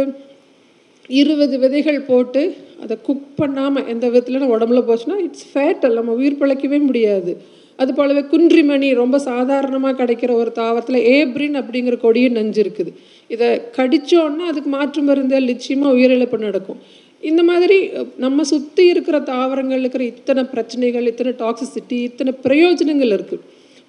இருபது 1.22 1.56
விதைகள் 1.64 2.00
போட்டு 2.10 2.42
அதை 2.84 2.96
குக் 3.08 3.28
பண்ணாமல் 3.40 3.88
எந்த 3.94 4.06
விதத்தில் 4.14 4.52
உடம்புல 4.56 4.82
போச்சுன்னா 4.90 5.18
இட்ஸ் 5.26 5.48
ஃபேட்டல் 5.54 5.98
நம்ம 6.00 6.16
உயிர் 6.20 6.40
பிழைக்கவே 6.42 6.80
முடியாது. 6.90 7.34
அது 7.80 7.92
போலவே 7.98 8.24
குன்றிமணி 8.32 8.88
ரொம்ப 9.02 9.18
சாதாரணமாக 9.30 9.96
கிடைக்கிற 10.02 10.32
ஒரு 10.42 10.52
தாவரத்தில் 10.60 11.06
ஏப்ரின் 11.18 11.60
அப்படிங்கிற 11.62 11.96
கொடியும் 12.06 12.38
நஞ்சு 12.40 12.60
இருக்குது 12.64 12.92
இதை 13.36 13.48
கடித்தோன்னா 13.78 14.46
அதுக்கு 14.52 14.72
மாற்று 14.78 15.02
மருந்து 15.08 15.40
நிச்சயமாக 15.52 15.96
உயிரிழப்பு 15.98 16.40
நடக்கும். 16.48 16.82
இந்த 17.30 17.42
மாதிரி 17.50 17.78
நம்ம 18.26 18.44
சுற்றி 18.52 18.84
இருக்கிற 18.94 19.18
தாவரங்கள் 19.34 19.82
இருக்கிற 19.84 20.04
இத்தனை 20.14 20.44
பிரச்சனைகள் 20.54 21.10
இத்தனை 21.12 21.34
டாக்ஸிசிட்டி 21.44 21.98
இத்தனை 22.10 22.32
பிரயோஜனங்கள் 22.46 23.14
இருக்குது 23.18 23.44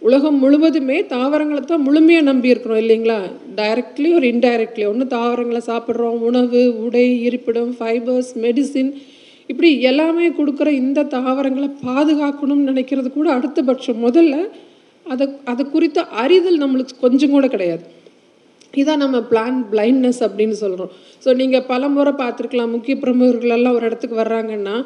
உலகம் 0.06 0.38
முழுவதுமே 0.42 0.96
தாவரங்களை 1.06 1.60
தான் 1.60 1.84
முழுமையாக 1.86 2.28
நம்பி 2.28 2.52
இருக்கிறோம் 2.52 2.80
இல்லைங்களா? 2.82 3.18
டைரக்ட்லி 3.56 4.08
ஒரு 4.14 4.26
இன்டைரக்ட்லி 4.26 4.84
ஒன்று 4.88 5.04
தாவரங்களை 5.06 5.60
சாப்பிட்றோம் 5.66 6.18
உணவு 6.28 6.60
உடை 6.84 7.04
இருப்பிடம் 7.22 7.70
ஃபைபர்ஸ் 7.78 8.32
மெடிசின் 8.44 8.90
இப்படி 9.50 9.70
எல்லாமே 9.90 10.26
கொடுக்குற 10.28 10.68
இந்த 10.82 11.06
தாவரங்களை 11.16 11.68
பாதுகாக்கணும்னு 11.86 12.68
நினைக்கிறது 12.70 13.08
கூட 13.12 13.28
அடுத்தபட்சம். 13.38 14.02
முதல்ல 14.06 14.34
அதை 15.06 15.26
அதை 15.44 15.66
குறித்த 15.66 16.00
அறிதல் 16.22 16.62
நம்மளுக்கு 16.64 16.94
கொஞ்சம் 17.00 17.30
கூட 17.30 17.46
கிடையாது. 17.48 17.84
இதான் 18.80 19.02
நம்ம 19.04 19.18
பிளான் 19.30 19.58
பிளைண்ட்னஸ் 19.72 20.20
அப்படின்னு 20.26 20.56
சொல்கிறோம் 20.62 20.90
ஸோ 21.24 21.30
நீங்கள் 21.40 21.66
பல 21.72 21.88
முறை 21.94 22.12
பார்த்துருக்கலாம். 22.20 22.72
முக்கிய 22.76 22.94
பிரமுகர்கள் 23.02 23.54
எல்லாம் 23.56 23.76
ஒரு 23.78 23.86
இடத்துக்கு 23.88 24.16
வர்றாங்கன்னா 24.22 24.76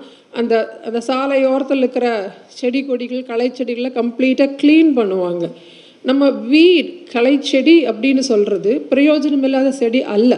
அந்த 0.41 0.55
அந்த 0.89 1.01
சாலையோரத்தில் 1.09 1.83
இருக்கிற 1.85 2.09
செடி 2.59 2.81
கொடிகள் 2.89 3.23
களை 3.31 3.49
செடிகளை 3.59 3.91
கம்ப்ளீட்டாக 4.01 4.57
க்ளீன் 4.63 4.93
பண்ணுவாங்க. 4.99 5.45
நம்ம 6.09 6.25
வீட் 6.53 6.91
களை 7.15 7.35
செடி 7.53 7.77
அப்படின்னு 7.91 8.23
சொல்கிறது 8.33 8.73
பிரயோஜனம் 8.93 9.47
இல்லாத 9.49 9.71
செடி 9.83 10.03
அல்ல. 10.17 10.33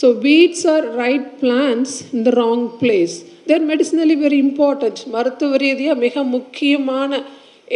So 0.00 0.08
weeds 0.26 0.66
are 0.74 0.86
right 1.02 1.28
plants 1.42 1.94
in 2.16 2.26
the 2.28 2.32
wrong 2.42 2.66
place 2.82 3.16
they're 3.50 3.64
medicinally 3.72 4.16
very 4.24 4.38
important 4.46 5.00
மருத்துவ 5.14 5.56
ரீதியாக 5.64 6.02
மிக 6.04 6.22
முக்கியமான 6.36 7.12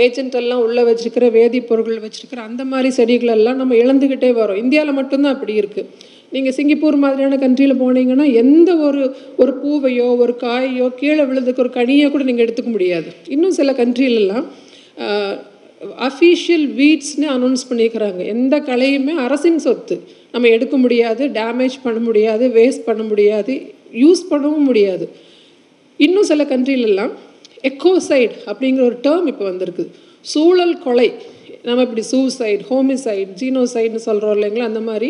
ஏஜென்ட் 0.02 0.36
எல்லாம் 0.40 0.62
உள்ளே 0.66 0.82
வச்சுருக்கிற 0.88 1.26
வேதிப்பொருட்கள் 1.38 2.04
வச்சுருக்கிற 2.04 2.40
அந்த 2.48 2.62
மாதிரி 2.72 2.88
செடிகளெல்லாம் 2.98 3.60
நம்ம 3.60 3.76
இழந்துக்கிட்டே 3.82 4.30
வரோம். 4.40 4.60
இந்தியாவில் 4.64 4.98
மட்டும்தான் 4.98 5.34
அப்படி 5.36 5.54
இருக்குது 5.62 5.88
நீங்கள் 6.34 6.54
சிங்கப்பூர் 6.56 6.96
மாதிரியான 7.04 7.38
கண்ட்ரியில் 7.42 7.80
போனீங்கன்னா 7.82 8.26
எந்த 8.42 8.70
ஒரு 8.86 9.02
ஒரு 9.42 9.52
பூவையோ 9.62 10.06
ஒரு 10.24 10.32
காயையோ 10.44 10.86
கீழே 11.00 11.24
விழுதுக்கு 11.30 11.62
ஒரு 11.64 11.72
கனியோ 11.78 12.06
கூட 12.14 12.24
நீங்கள் 12.28 12.44
எடுத்துக்க 12.46 12.70
முடியாது. 12.76 13.08
இன்னும் 13.34 13.56
சில 13.58 13.72
கண்ட்ரிலெல்லாம் 13.82 14.46
அஃபீஷியல் 16.08 16.66
வீட்ஸ்னு 16.80 17.26
அனௌன்ஸ் 17.36 17.64
பண்ணியிருக்கிறாங்க 17.70 18.20
எந்த 18.34 18.54
கலையுமே 18.70 19.14
அரசின் 19.26 19.62
சொத்து. 19.66 19.96
நம்ம 20.34 20.48
எடுக்க 20.56 20.76
முடியாது 20.84 21.22
டேமேஜ் 21.38 21.76
பண்ண 21.84 21.98
முடியாது 22.08 22.44
வேஸ்ட் 22.58 22.86
பண்ண 22.88 23.02
முடியாது 23.10 23.54
யூஸ் 24.02 24.22
பண்ணவும் 24.30 24.66
முடியாது. 24.70 25.06
இன்னும் 26.06 26.28
சில 26.30 26.44
கண்ட்ரிலெல்லாம் 26.52 27.12
எக்கோசைட் 27.70 28.34
அப்படிங்கிற 28.50 28.82
ஒரு 28.90 28.98
டேர்ம் 29.06 29.26
இப்போ 29.32 29.44
வந்திருக்கு. 29.44 29.84
சூழல் 30.20 30.76
கொலை. 30.78 31.08
நம்ம 31.62 31.82
இப்படி 31.82 32.02
சூசைட் 32.02 32.62
ஹோமிசைட் 32.70 33.30
ஜீனோசைட்னு 33.40 34.00
சொல்கிறோம் 34.08 34.34
இல்லைங்களா? 34.36 34.66
அந்த 34.70 34.80
மாதிரி 34.80 35.08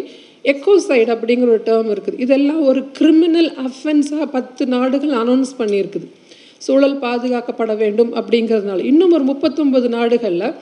எக்கோசைட் 0.53 1.11
அப்படிங்கிற 1.15 1.49
ஒரு 1.55 1.63
டேர்ம் 1.65 1.91
இருக்குது. 1.95 2.21
இதெல்லாம் 2.25 2.63
ஒரு 2.63 2.81
கிரிமினல் 2.99 3.51
அஃபென்ஸாக 3.67 4.27
பத்து 4.37 4.67
நாடுகள் 4.67 5.15
அனௌன்ஸ் 5.23 5.53
பண்ணியிருக்குது. 5.59 6.07
சூழல் 6.59 6.97
பாதுகாக்கப்பட 6.99 7.73
வேண்டும் 7.77 8.13
அப்படிங்கிறதுனால. 8.15 8.85
இன்னும் 8.85 9.13
ஒரு 9.13 9.25
முப்பத்தொம்பது 9.25 9.89
நாடுகளில் 9.89 10.55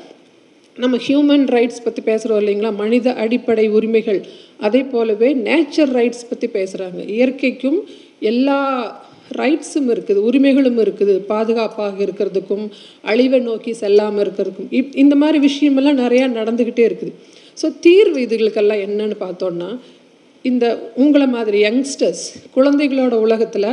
நம்ம 0.77 0.97
ஹியூமன் 1.07 1.45
ரைட்ஸ் 1.57 1.85
பற்றி 1.85 2.03
பேசுகிறோம் 2.13 2.41
இல்லைங்களா? 2.43 2.71
மனித 2.75 3.15
அடிப்படை 3.15 3.69
உரிமைகள். 3.69 4.21
அதே 4.59 4.83
போலவே 4.83 5.31
நேச்சர் 5.49 5.93
ரைட்ஸ் 5.99 6.29
பற்றி 6.31 6.49
பேசுகிறாங்க 6.59 7.01
இயற்கைக்கும் 7.17 7.81
எல்லா 8.21 8.61
ரைட்ஸும் 9.41 9.89
இருக்குது 9.95 10.21
உரிமைகளும் 10.29 10.81
இருக்குது 10.85 11.15
பாதுகாப்பாக 11.33 11.97
இருக்கிறதுக்கும் 12.07 12.65
அழிவை 13.13 13.41
நோக்கி 13.49 13.73
செல்லாமல் 13.83 14.23
இருக்கிறதுக்கும். 14.25 14.71
இப் 14.81 14.93
இந்த 15.03 15.15
மாதிரி 15.23 15.41
விஷயமெல்லாம் 15.49 16.01
நிறையா 16.05 16.27
நடந்துக்கிட்டே 16.39 16.85
இருக்குது. 16.91 17.15
ஸோ 17.61 17.69
தீர்வு 17.87 18.19
இதுகளுக்கெல்லாம் 18.27 18.85
என்னன்னு 18.87 19.17
பார்த்தோன்னா 19.25 19.71
இந்த 20.45 20.67
உங்களை 21.03 21.27
மாதிரி 21.37 21.59
யங்ஸ்டர்ஸ் 21.67 22.23
குழந்தைகளோட 22.55 23.15
உலகத்தில் 23.27 23.69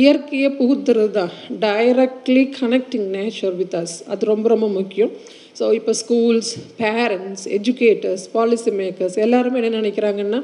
இயற்கையை 0.00 0.48
புகுத்துறது 0.58 1.10
தான். 1.18 1.30
Directly 1.66 2.42
connecting 2.58 3.06
nature 3.16 3.54
with 3.60 3.76
us 3.82 3.94
அது 4.12 4.28
ரொம்ப 4.32 4.48
ரொம்ப 4.54 4.66
முக்கியம். 4.78 5.12
ஸோ 5.58 5.66
இப்போ 5.78 5.92
schools 6.02 6.50
parents 6.82 7.46
educators 7.58 8.24
policy 8.34 8.72
makers 8.80 9.16
எல்லாருமே 9.26 9.58
என்ன 9.60 9.80
நினைக்கிறாங்கன்னா 9.80 10.40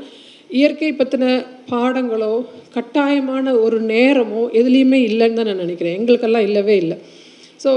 இயற்கை 0.51 0.91
பற்றின 0.93 1.27
பாடங்களோ 1.73 2.33
கட்டாயமான 2.77 3.53
ஒரு 3.67 3.79
நேரமோ 3.95 4.43
எதுலேயுமே 4.61 4.99
இல்லைன்னு 5.11 5.39
தான் 5.39 5.49
நான் 5.51 5.65
நினைக்கிறேன். 5.67 5.97
எங்களுக்கெல்லாம் 5.99 6.49
இல்லவே 6.49 6.77
இல்லை. 6.83 6.99
ஸோ 7.63 7.71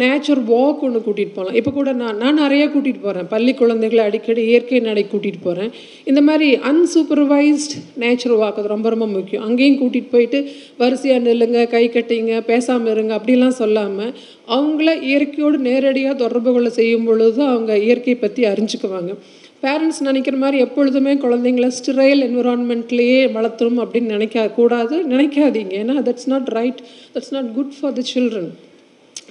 நேச்சர் 0.00 0.40
வாக் 0.50 0.82
ஒன்று 0.86 1.00
கூட்டிகிட்டு 1.04 1.36
போகலாம் 1.36 1.56
இப்போ 1.58 1.70
கூட 1.76 1.90
நான் 2.00 2.18
நான் 2.22 2.40
நிறைய 2.42 2.64
கூட்டிகிட்டு 2.72 3.02
போகிறேன் 3.04 3.28
பள்ளி 3.30 3.52
குழந்தைகளை 3.60 4.02
அடிக்கடி 4.08 4.42
இயற்கை 4.50 4.80
நடை 4.88 5.04
கூட்டிகிட்டு 5.12 5.40
போகிறேன் 5.46 5.70
இந்த 6.10 6.20
மாதிரி 6.26 6.48
அன்சூப்பர்வைஸ்ட் 6.70 7.74
நேச்சர் 8.02 8.34
வாக் 8.40 8.58
அது 8.62 8.72
ரொம்ப 8.74 8.88
ரொம்ப 8.94 9.06
முக்கியம். 9.14 9.44
அங்கேயும் 9.48 9.80
கூட்டிகிட்டு 9.80 10.14
போயிட்டு 10.14 10.40
வரிசையாக 10.82 11.24
நில்லுங்க 11.28 11.62
கை 11.74 11.84
கட்டிங்க 11.96 12.42
பேசாமல் 12.50 12.92
இருங்க 12.94 13.14
அப்படிலாம் 13.18 13.58
சொல்லாமல் 13.62 14.12
அவங்கள 14.56 14.88
இயற்கையோடு 15.10 15.60
நேரடியாக 15.70 16.20
தொடர்பு 16.24 16.52
கொள்ள 16.56 16.70
செய்யும் 16.78 17.08
பொழுது 17.10 17.42
அவங்க 17.52 17.72
இயற்கை 17.86 18.16
பற்றி 18.24 18.44
அறிஞ்சுக்குவாங்க. 18.52 19.14
பேரண்ட்ஸ் 19.62 20.00
நினைக்கிற 20.00 20.36
மாதிரி 20.36 20.58
எப்பொழுதுமே 20.64 21.12
குழந்தைங்கள 21.14 21.68
ஸ்டிரைல் 21.78 22.20
என்விரான்மெண்ட்லேயே 22.26 23.20
வளர்த்தணும் 23.36 23.80
அப்படின்னு 23.84 24.14
நினைக்க 24.16 24.48
கூடாது 24.58 24.96
நினைக்காதீங்க. 25.12 25.72
ஏன்னா 25.82 25.94
that's 26.08 26.28
not 26.32 26.48
right 26.58 26.80
that's 27.14 27.32
not 27.36 27.48
good 27.54 27.72
for 27.80 27.96
the 27.98 28.02
children 28.14 28.50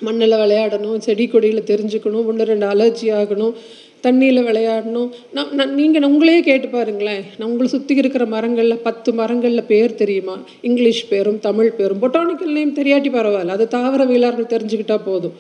மண்ணில் 0.05 0.39
விளையாடணும் 0.43 0.97
செடி 1.05 1.27
கொடியில் 1.27 1.67
தெரிஞ்சுக்கணும் 1.69 2.25
ஒன்று 2.31 2.49
ரெண்டு 2.49 2.65
அலர்ஜி 2.73 3.07
ஆகணும் 3.19 3.53
தண்ணியில் 4.05 4.41
விளையாடணும். 4.47 5.07
நான் 5.35 5.53
நான் 5.59 5.71
நீங்கள் 5.73 6.07
உங்களையே 6.09 6.41
கேட்டு 6.49 6.67
பாருங்களேன். 6.67 7.23
நான் 7.37 7.49
உங்களை 7.49 7.69
சுற்றி 7.75 7.95
இருக்கிற 7.95 8.25
மரங்களில் 8.33 8.83
பத்து 8.87 9.13
மரங்களில் 9.13 9.69
பேர் 9.71 9.95
தெரியுமா? 10.01 10.35
இங்கிலீஷ் 10.61 11.01
பேரும் 11.07 11.39
தமிழ் 11.39 11.71
பேரும் 11.79 12.01
பொட்டானிக்கல் 12.03 12.55
நேம் 12.57 12.75
தெரியாட்டி 12.75 13.11
பரவாயில்ல. 13.15 13.55
அது 13.57 13.67
தாவரவியலாளர்கள் 13.77 14.53
தெரிஞ்சுக்கிட்டால் 14.53 15.05
போதும். 15.05 15.35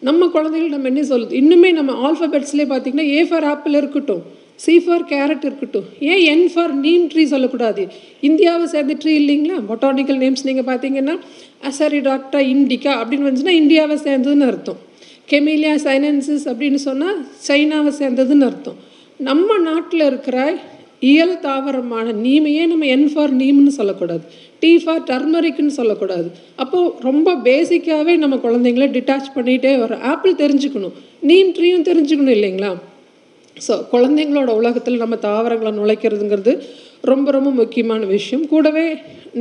நம்ம 0.00 0.26
குழந்தைகள் 0.26 0.68
நம்ம 0.68 0.88
என்ன 0.88 1.00
சொல்லுது 1.00 1.34
இன்னுமே 1.42 1.70
நம்ம 1.72 1.92
ஆல்ஃபபெட்ஸ்லேயே 2.08 2.66
பார்த்தீங்கன்னா 2.72 3.06
ஏ 3.10 3.24
ஃபார் 3.24 3.44
ஆப்பிள் 3.44 3.72
இருக்கட்டும் 3.72 4.36
சி 4.54 4.80
ஃபார் 4.80 5.04
கேரட் 5.04 5.44
இருக்கட்டும் 5.44 5.84
ஏன் 6.00 6.22
என் 6.24 6.50
ஃபார் 6.54 6.74
நீம் 6.74 7.04
ட்ரீ 7.08 7.24
சொல்லக்கூடாது. 7.24 7.88
இந்தியாவை 8.20 8.66
சேர்ந்த 8.66 8.94
ட்ரீ 8.94 9.12
இல்லைங்களா? 9.20 9.56
பொட்டானிக்கல் 9.70 10.20
நேம்ஸ் 10.24 10.44
நீங்கள் 10.44 10.68
பார்த்தீங்கன்னா 10.70 11.14
அசரிடாக்டா 11.68 12.40
இண்டிகா 12.54 12.92
அப்படின்னு 13.00 13.26
வந்துச்சுன்னா 13.28 13.48
இந்தியாவை 13.48 13.96
சேர்ந்ததுன்னு 13.96 14.46
அர்த்தம். 14.46 14.80
கெமிலியா 15.30 15.74
சைனன்சிஸ் 15.86 16.46
அப்படின்னு 16.50 16.74
சொன்னால் 16.74 17.26
சைனாவை 17.48 17.92
சேர்ந்ததுன்னு 18.00 18.46
அர்த்தம். 18.50 18.78
நம்ம 19.16 19.58
நாட்டில் 19.58 20.00
இருக்கிற 20.00 20.58
இயல் 21.00 21.40
தாவரமான 21.40 22.12
நீமையே 22.12 22.66
நம்ம 22.66 22.86
என் 22.86 23.12
ஃபார் 23.12 23.36
நீம்னு 23.36 23.66
சொல்லக்கூடாது? 23.66 24.22
டீ 24.60 24.70
ஃபார் 24.82 25.02
டர்மரிக்னு 25.10 25.74
சொல்லக்கூடாது. 25.78 26.28
அப்போது 26.62 26.92
ரொம்ப 27.08 27.34
பேசிக்காகவே 27.48 28.14
நம்ம 28.16 28.36
குழந்தைங்கள 28.44 28.86
டிட்டாச் 28.96 29.34
பண்ணிகிட்டே 29.36 29.72
வரோம் 29.82 30.04
ஆப்பிள் 30.12 30.40
தெரிஞ்சுக்கணும். 30.42 30.94
நீம் 31.30 31.52
ட்ரீயும் 31.58 31.88
தெரிஞ்சுக்கணும் 31.90 32.36
இல்லைங்களா? 32.38 32.70
ஸோ 33.66 33.74
குழந்தைங்களோட 33.92 34.50
உலகத்தில் 34.60 35.02
நம்ம 35.02 35.16
தாவரங்களை 35.28 35.72
நுழைக்கிறதுங்கிறது 35.78 36.52
ரொம்ப 37.10 37.30
ரொம்ப 37.30 37.50
முக்கியமான 37.50 38.02
விஷயம். 38.16 38.44
கூடவே 38.46 38.86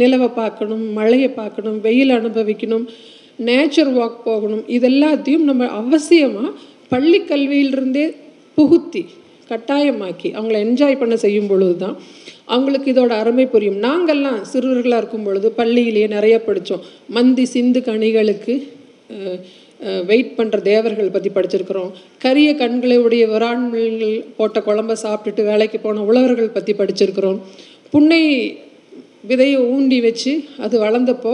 நிலவை 0.02 0.30
பார்க்கணும் 0.42 0.86
மழையை 0.98 1.30
பார்க்கணும் 1.42 1.78
வெயில் 1.86 2.14
அனுபவிக்கணும் 2.20 2.86
நேச்சர் 3.48 3.92
வாக் 3.98 4.24
போகணும் 4.24 4.64
இதெல்லாத்தையும் 4.78 5.48
நம்ம 5.50 5.66
அவசியமாக 5.82 6.52
பள்ளி 6.94 7.20
கல்வியிலிருந்தே 7.32 8.06
புகுத்தி 8.58 9.02
கட்டாயமாக்கி 9.50 10.30
அவங்கள 10.38 10.58
என்ஜாய் 10.66 11.00
பண்ண 11.02 11.16
செய்யும் 11.26 11.50
பொழுது 11.52 11.76
தான் 11.84 11.96
அவங்களுக்கு 12.54 12.88
இதோட 12.94 13.14
அருமை 13.22 13.46
புரியும். 13.54 13.80
நாங்கள்லாம் 13.88 14.40
சிறுவர்களாக 14.52 15.02
இருக்கும் 15.02 15.26
பொழுது 15.28 15.48
பள்ளியிலேயே 15.60 16.08
நிறைய 16.16 16.36
படித்தோம் 16.48 16.84
மந்தி 17.18 17.46
சிந்து 17.54 17.82
கனிகளுக்கு 17.88 18.56
வெயிட் 20.10 20.32
பண்ணுற 20.38 20.58
தேவர்கள் 20.70 21.14
பற்றி 21.16 21.30
படிச்சிருக்கிறோம். 21.34 21.92
கரிய 22.24 22.50
கண்களை 22.62 22.98
உடைய 23.06 23.24
விரான்கள் 23.34 23.90
போட்ட 24.38 24.60
குழம்ப 24.68 24.96
சாப்பிட்டுட்டு 25.04 25.44
வேலைக்கு 25.50 25.80
போன 25.84 26.06
உழவர்கள் 26.10 26.56
பற்றி 26.56 26.74
படிச்சிருக்கிறோம். 26.80 27.38
புன்னை 27.94 28.24
விதையை 29.30 29.60
ஊண்டி 29.74 30.00
வச்சு 30.08 30.32
அது 30.66 30.76
வளர்ந்தப்போ 30.86 31.34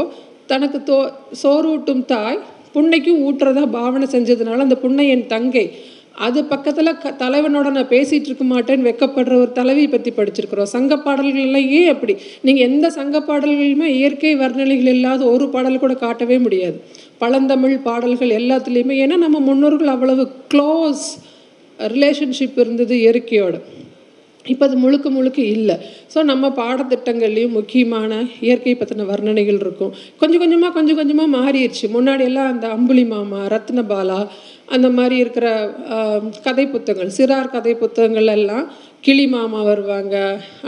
தனக்கு 0.51 0.79
தோ 0.89 0.97
சோறூட்டும் 1.41 2.03
தாய் 2.11 2.39
புன்னைக்கும் 2.75 3.21
ஊட்டுறதா 3.25 3.63
பாவனை 3.75 4.07
செஞ்சதுனால 4.13 4.63
அந்த 4.65 4.77
புன்னை 4.83 5.05
என் 5.15 5.27
தங்கை 5.33 5.65
அது 6.15 6.43
பக்கத்தில் 6.43 6.97
க 6.97 7.11
தலைவனோட 7.11 7.71
நான் 7.71 7.89
பேசிகிட்டு 7.89 8.29
இருக்க 8.29 8.43
மாட்டேன்னு 8.43 8.87
வெக்கப்படுற 8.89 9.33
ஒரு 9.33 9.51
தலைவியை 9.51 9.87
பற்றி 9.87 10.11
படிச்சிருக்கிறோம். 10.11 10.71
சங்க 10.75 10.95
பாடல்கள்லாம் 10.95 11.67
ஏன் 11.67 11.89
அப்படி? 11.89 12.15
நீங்கள் 12.41 12.63
எந்த 12.63 12.89
சங்க 12.89 13.19
பாடல்களுமே 13.19 13.83
இயற்கை 13.83 14.35
வர்ணனைகள் 14.35 14.91
இல்லாத 14.93 15.25
ஒரு 15.25 15.49
பாடல் 15.49 15.79
கூட 15.79 15.93
காட்டவே 15.93 16.37
முடியாது. 16.37 16.81
பழந்தமிழ் 17.17 17.77
பாடல்கள் 17.77 18.29
எல்லாத்துலேயுமே 18.29 18.97
ஏன்னா 19.05 19.17
நம்ம 19.17 19.39
முன்னோர்கள் 19.39 19.87
அவ்வளவு 19.87 20.31
க்ளோஸ் 20.53 21.05
ரிலேஷன்ஷிப் 21.79 22.59
இருந்தது 22.59 22.95
இயற்கையோட. 22.95 23.55
இப்போ 24.51 24.63
அது 24.67 24.77
முழுக்க 24.83 25.07
முழுக்க 25.17 25.39
இல்லை. 25.55 25.75
ஸோ 26.13 26.19
நம்ம 26.31 26.49
பாடத்திட்டங்கள்லேயும் 26.61 27.57
முக்கியமான 27.59 28.11
இயற்கை 28.45 28.73
பற்றின 28.79 29.05
வர்ணனைகள் 29.11 29.59
இருக்கும். 29.63 29.91
கொஞ்சம் 30.21 30.41
கொஞ்சமாக 30.43 30.73
கொஞ்சம் 30.77 30.99
கொஞ்சமாக 31.01 31.29
மாறிடுச்சு. 31.37 31.85
முன்னாடி 31.97 32.25
எல்லாம் 32.29 32.49
அந்த 32.53 32.67
அம்புலி 32.77 33.05
மாமா 33.13 33.41
ரத்னபாலா 33.55 34.19
அந்த 34.75 34.87
மாதிரி 34.97 35.15
இருக்கிற 35.23 35.47
கதை 36.45 36.65
புத்தகங்கள் 36.73 37.15
சிறார் 37.17 37.53
கதை 37.55 37.73
புத்தகங்கள் 37.81 38.29
எல்லாம் 38.37 38.65
கிளி 39.05 39.25
மாமா 39.33 39.61
வருவாங்க 39.69 40.15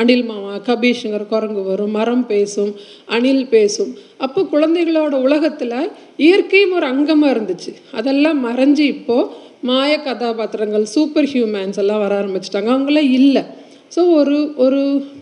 அணில் 0.02 0.26
மாமா 0.30 0.54
கபீஷங்கர் 0.68 1.30
குரங்கு 1.34 1.62
வரும் 1.70 1.94
மரம் 1.98 2.26
பேசும் 2.32 2.72
அணில் 3.16 3.46
பேசும். 3.54 3.92
அப்போ 4.26 4.42
குழந்தைகளோட 4.54 5.16
உலகத்தில் 5.28 5.78
இயற்கையும் 6.26 6.76
ஒரு 6.80 6.88
அங்கமாக 6.94 7.34
இருந்துச்சு. 7.36 7.72
அதெல்லாம் 8.00 8.40
மறைஞ்சு 8.48 8.86
இப்போது 8.96 9.30
மாய 9.70 9.92
கதாபாத்திரங்கள் 10.08 10.88
சூப்பர் 10.96 11.30
ஹியூமன்ஸ் 11.34 11.80
எல்லாம் 11.84 12.04
வர 12.06 12.14
ஆரம்பிச்சிட்டாங்க. 12.22 12.70
அவங்களாம் 12.76 13.14
இல்லை. 13.20 13.44
ஸோ 13.92 14.02
ஒரு 14.20 14.38
ஒரு 14.64 14.80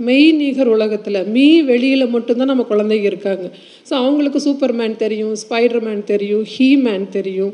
மெய் 0.07 0.29
நிகர் 0.39 0.69
உலகத்தில் 0.75 1.19
மீ 1.35 1.45
வெளியில் 1.69 2.13
மட்டும்தான் 2.15 2.51
நம்ம 2.51 2.65
குழந்தைங்க 2.69 3.07
இருக்காங்க. 3.11 3.45
ஸோ 3.87 3.93
அவங்களுக்கு 4.01 4.39
சூப்பர்மேன் 4.45 4.95
தெரியும் 5.03 5.33
ஸ்பைடர்மேன் 5.43 6.03
தெரியும் 6.11 6.45
ஹீமேன் 6.53 7.07
தெரியும். 7.17 7.53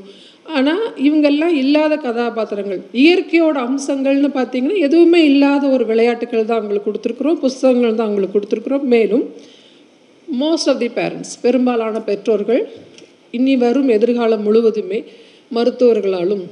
ஆனால் 0.58 0.86
இவங்கெல்லாம் 1.08 1.56
இல்லாத 1.63 1.94
கதாபாத்திரங்கள் 2.06 2.80
இயற்கையோட 3.01 3.58
அம்சங்கள்னு 3.70 4.30
பார்த்தீங்கன்னா 4.38 4.78
எதுவுமே 4.88 5.20
இல்லாத 5.32 5.63
ஒரு 5.75 5.84
விளையாட்டுகள் 5.92 6.48
தான் 6.50 6.60
அவங்களுக்கு 6.60 6.89
கொடுத்துருக்குறோம். 6.89 7.39
புஸ்தகங்கள் 7.46 7.98
தான் 7.98 8.08
அவங்களுக்கு 8.08 8.38
கொடுத்துருக்குறோம். 8.38 8.86
மேலும் 8.96 9.25
மோஸ்ட் 10.28 10.70
ஆஃப் 10.72 10.82
தி 10.84 10.89
பேரண்ட்ஸ் 10.98 11.36
பெரும்பாலான 11.44 12.01
பெற்றோர்கள் 12.10 12.63
இனி 13.38 13.54
வரும் 13.66 13.89
எதிர்காலம் 13.98 14.46
முழுவதுமே 14.48 15.00
மருத்துவர்களாலும் 15.58 16.44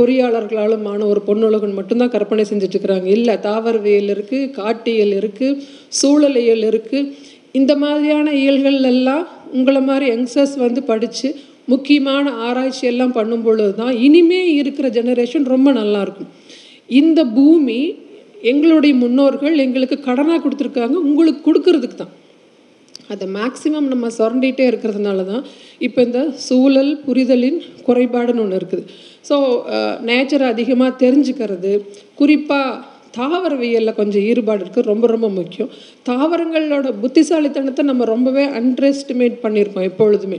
பொறியாளர்களாலுமான 0.00 1.00
ஒரு 1.12 1.22
பொன்னுலகன் 1.28 1.78
மட்டும்தான் 1.78 2.14
கற்பனை 2.16 2.44
செஞ்சுட்டு 2.50 2.76
இருக்கிறாங்க 2.76 3.08
இல்லை 3.16 3.36
தாவரவியல் 3.48 4.12
இருக்குது 4.16 4.50
காட்டியல் 4.60 5.14
இருக்குது 5.20 5.58
சூழலியல் 6.00 6.64
இருக்குது 6.70 7.08
இந்த 7.58 7.72
மாதிரியான 7.82 8.26
இயல்கள் 8.42 8.80
எல்லாம் 8.94 9.24
உங்களை 9.58 9.80
மாதிரி 9.86 10.06
யங்ஸ்டர்ஸ் 10.12 10.56
வந்து 10.66 10.80
படித்து 10.90 11.28
முக்கியமான 11.72 12.30
ஆராய்ச்சி 12.46 12.84
எல்லாம் 12.90 13.16
பண்ணும் 13.16 13.42
பொழுது 13.46 13.72
தான் 13.80 13.94
இனிமே 14.06 14.38
இருக்கிற 14.60 14.86
ஜெனரேஷன் 14.96 15.44
ரொம்ப 15.54 15.68
நல்லா 15.80 16.00
இருக்கும். 16.06 16.30
இந்த 17.00 17.20
பூமி 17.36 17.80
எங்களுடைய 18.52 18.92
முன்னோர்கள் 19.02 19.56
எங்களுக்கு 19.64 19.96
கடனாக 20.06 20.38
கொடுத்துருக்காங்க 20.44 20.96
உங்களுக்கு 21.08 21.40
கொடுக்கறதுக்கு 21.48 21.98
தான். 22.02 22.14
அதை 23.12 23.26
மேக்ஸிமம் 23.36 23.88
நம்ம 23.92 24.08
சுரண்டிகிட்டே 24.16 24.64
இருக்கிறதுனால 24.70 25.24
தான் 25.30 25.44
இப்போ 25.86 26.00
இந்த 26.08 26.20
சூழல் 26.46 26.92
புரிதலின் 27.06 27.58
குறைபாடுன்னு 27.86 28.42
ஒன்று 28.44 28.60
இருக்குது. 28.60 28.84
ஸோ 29.28 29.36
நேச்சரை 30.08 30.46
அதிகமாக 30.54 30.92
தெரிஞ்சுக்கிறது. 31.04 31.72
குறிப்பாக 32.20 32.70
தாவரவியலில் 33.18 33.98
கொஞ்சம் 33.98 34.24
ஈடுபாடு 34.30 34.62
இருக்குது 34.64 34.88
ரொம்ப 34.90 35.06
ரொம்ப 35.06 35.28
முக்கியம். 35.38 35.70
தாவரங்களோட 36.08 36.88
புத்திசாலித்தனத்தை 37.02 37.84
நம்ம 37.84 38.04
ரொம்பவே 38.14 38.44
அண்டர் 38.58 39.40
பண்ணியிருக்கோம் 39.44 39.88
எப்பொழுதுமே. 39.90 40.38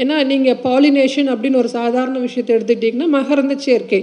ஏன்னா 0.00 0.16
நீங்கள் 0.30 0.58
பாலினேஷன் 0.66 1.30
அப்படின்னு 1.32 1.60
ஒரு 1.62 1.70
சாதாரண 1.78 2.16
விஷயத்தை 2.26 2.52
எடுத்துக்கிட்டிங்கன்னா 2.56 3.08
மகரந்த 3.16 3.54
சேர்க்கை. 3.66 4.00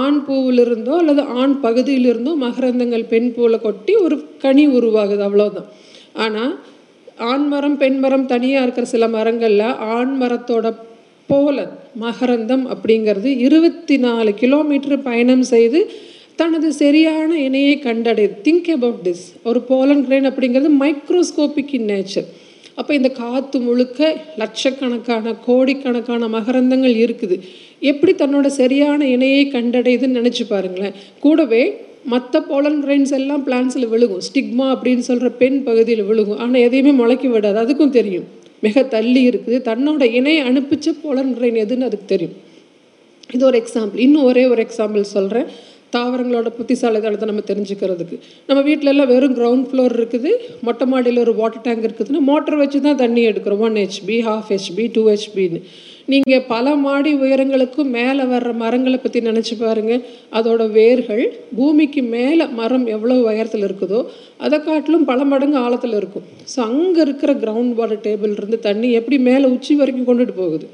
ஆண் 0.00 0.18
பூவிலிருந்தோ 0.26 0.96
அல்லது 1.02 1.22
ஆண் 1.40 1.56
பகுதியிலிருந்தோ 1.66 2.34
மகரந்தங்கள் 2.46 3.06
பெண் 3.14 3.30
பூவில் 3.36 3.64
கொட்டி 3.66 3.94
ஒரு 4.06 4.18
கனி 4.44 4.66
உருவாகுது 4.78 5.24
அவ்வளோதான் 5.28 5.70
ஆனால் 6.24 6.52
ஆண் 7.30 7.46
மரம் 7.48 7.76
பெண் 7.76 7.98
மரம் 8.02 8.26
தனியாக 8.26 8.64
இருக்கிற 8.66 8.86
சில 8.92 9.04
மரங்களில் 9.08 9.66
ஆண் 9.96 10.14
மரத்தோட 10.20 10.66
போலன் 11.30 11.72
மகரந்தம் 12.02 12.64
அப்படிங்கிறது 12.74 13.30
இருபத்தி 13.46 13.96
நாலு 14.06 14.32
கிலோமீட்டர் 14.42 15.02
பயணம் 15.08 15.44
செய்து 15.54 15.80
தனது 16.40 16.68
சரியான 16.82 17.30
இணையை 17.46 17.74
கண்டடை 17.78 18.26
திங்க் 18.44 18.70
அபவுட் 18.76 19.02
திஸ் 19.06 19.24
ஒரு 19.48 19.60
போலன் 19.70 20.04
கிரெயின் 20.06 20.28
அப்படிங்கிறது 20.30 20.70
மைக்ரோஸ்கோபிக் 20.82 21.74
இன் 21.78 21.88
நேச்சர் 21.92 22.28
அப்போ 22.74 22.92
இந்த 22.94 23.08
காற்று 23.08 23.58
முழுக்க 23.60 24.00
லட்சக்கணக்கான 24.36 25.34
கோடிக்கணக்கான 25.46 26.28
மகரந்தங்கள் 26.36 26.94
இருக்குது. 27.04 27.36
எப்படி 27.90 28.12
தன்னோட 28.12 28.46
சரியான 28.60 29.00
இணையை 29.06 29.42
கண்டடையுதுன்னு 29.52 30.18
நினச்சி 30.20 30.44
பாருங்களேன். 30.48 30.96
கூடவே 31.24 31.62
மற்ற 32.12 32.40
போலன் 32.50 32.80
கிரைன்ஸ் 32.84 33.12
எல்லாம் 33.18 33.42
பிளான்ஸில் 33.46 33.90
விழுகும். 33.92 34.24
ஸ்டிக்மா 34.28 34.66
அப்படின்னு 34.74 35.04
சொல்கிற 35.08 35.30
பெண் 35.42 35.58
பகுதியில் 35.62 36.06
விழுகும். 36.10 36.36
ஆனால் 36.36 36.64
எதையுமே 36.66 36.92
முளைக்க 36.92 37.28
விடாது. 37.28 37.58
அதுக்கும் 37.62 37.96
தெரியும். 37.98 38.28
மிக 38.66 38.82
தள்ளி 38.94 39.22
இருக்குது. 39.30 39.58
தன்னோட 39.70 40.02
இணை 40.18 40.36
அனுப்பிச்ச 40.50 40.94
போலன் 41.02 41.34
கிரெயின் 41.38 41.58
எதுன்னு 41.64 41.88
அதுக்கு 41.88 42.08
தெரியும். 42.14 42.36
இது 43.34 43.44
ஒரு 43.50 43.58
எக்ஸாம்பிள் 43.62 44.04
இன்னும் 44.06 44.28
ஒரே 44.30 44.44
ஒரு 44.52 44.66
எக்ஸாம்பிள் 44.66 45.12
சொல்கிறேன் 45.16 45.48
தாவரங்களோட 45.94 46.48
புத்திசாலித்தனத்தை 46.56 47.26
நம்ம 47.30 47.42
தெரிஞ்சுக்கிறதுக்கு. 47.50 48.16
நம்ம 48.48 48.60
வீட்டில 48.68 48.92
எல்லாம் 48.92 49.10
வெறும் 49.12 49.36
கிரவுண்ட் 49.38 49.68
ஃப்ளோர் 49.70 49.94
இருக்குது. 49.98 50.30
மொட்டை 50.66 50.86
மாடியில் 50.92 51.22
ஒரு 51.24 51.34
வாட்டர் 51.34 51.64
டேங்க் 51.66 51.86
இருக்குதுன்னா 51.88 52.20
மோட்டர் 52.30 52.56
வச்சு 52.56 52.80
தான் 52.80 53.00
தண்ணி 53.04 53.22
எடுக்கிறோம். 53.28 53.62
One 53.68 53.78
HP 53.82 54.18
half 54.28 54.50
HP 54.54 54.84
two 54.92 55.02
ஹெச்பின்னு 55.10 55.60
நீங்கள் 56.10 56.46
பல 56.52 56.74
மாடி 56.84 57.10
உயரங்களுக்கும் 57.22 57.90
மேலே 57.96 58.24
வர்ற 58.30 58.50
மரங்களை 58.62 58.98
பற்றி 58.98 59.20
நினச்சி 59.26 59.54
பாருங்கள் 59.62 60.02
அதோட 60.38 60.62
வேர்கள் 60.76 61.24
பூமிக்கு 61.58 62.02
மேலே 62.14 62.44
மரம் 62.60 62.86
எவ்வளோ 62.94 63.16
உயரத்தில் 63.28 63.66
இருக்குதோ 63.68 64.00
அதை 64.44 64.58
காட்டிலும் 64.60 65.08
பல 65.10 65.24
மடங்கு 65.32 65.58
ஆழத்தில் 65.64 65.96
இருக்கும். 66.00 66.26
ஸோ 66.52 66.58
அங்கே 66.70 67.00
இருக்கிற 67.06 67.32
கிரவுண்ட் 67.42 67.74
வாட்டர் 67.80 68.04
டேபிள் 68.06 68.36
இருந்து 68.38 68.58
தண்ணி 68.68 68.90
எப்படி 69.00 69.18
மேலே 69.28 69.46
உச்சி 69.56 69.74
வரைக்கும் 69.80 70.08
கொண்டுட்டு 70.10 70.36
போகுது? 70.42 70.68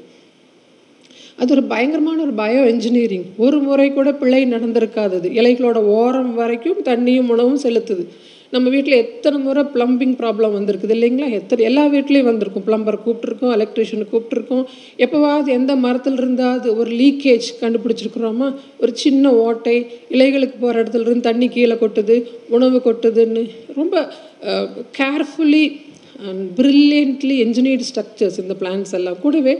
அது 1.41 1.51
ஒரு 1.55 1.63
பயங்கரமான 1.73 2.17
ஒரு 2.27 2.33
பயோ 2.39 2.61
என்ஜினியரிங் 2.71 3.27
ஒரு 3.45 3.57
முறை 3.65 3.87
கூட 3.97 4.09
பிழை 4.21 4.41
நடந்திருக்காதது. 4.53 5.27
இலைகளோட 5.39 5.79
ஓரம் 5.97 6.33
வரைக்கும் 6.41 6.79
தண்ணியும் 6.89 7.29
உணவும் 7.33 7.63
செலுத்துது. 7.65 8.05
நம்ம 8.53 8.69
வீட்டில் 8.73 8.95
எத்தனை 9.03 9.37
முறை 9.45 9.63
ப்ளம்பிங் 9.73 10.13
ப்ராப்ளம் 10.19 10.53
வந்திருக்குது 10.57 10.93
இல்லைங்களா? 10.97 11.27
எத்தனை 11.39 11.61
எல்லா 11.69 11.83
வீட்லேயும் 11.93 12.29
வந்திருக்கும். 12.29 12.65
ப்ளம்பர் 12.67 12.97
கூப்பிட்ருக்கோம் 13.05 13.53
எலக்ட்ரிஷியனை 13.57 14.05
கூப்பிட்ருக்கோம் 14.13 14.63
எப்போவாவது 15.05 15.49
எந்த 15.57 15.75
மரத்தில் 15.85 16.19
இருந்தாவது 16.21 16.69
ஒரு 16.81 16.91
லீக்கேஜ் 17.01 17.47
கண்டுபிடிச்சிருக்கிறோமா? 17.61 18.47
ஒரு 18.81 18.93
சின்ன 19.03 19.33
ஓட்டை 19.47 19.75
இலைகளுக்கு 20.17 20.57
போகிற 20.59 20.83
இடத்துல 20.83 21.07
இருந்து 21.07 21.27
தண்ணி 21.29 21.49
கீழே 21.57 21.77
கொட்டுது 21.83 22.17
உணவு 22.57 22.79
கொட்டுதுன்னு. 22.87 23.43
ரொம்ப 23.79 23.95
carefully 24.99 25.65
and 26.27 26.45
brilliantly 26.59 27.35
engineered 27.45 27.87
structures 27.91 28.39
இந்த 28.45 28.55
பிளான்ஸ் 28.63 28.95
எல்லாம். 28.99 29.19
கூடவே 29.25 29.55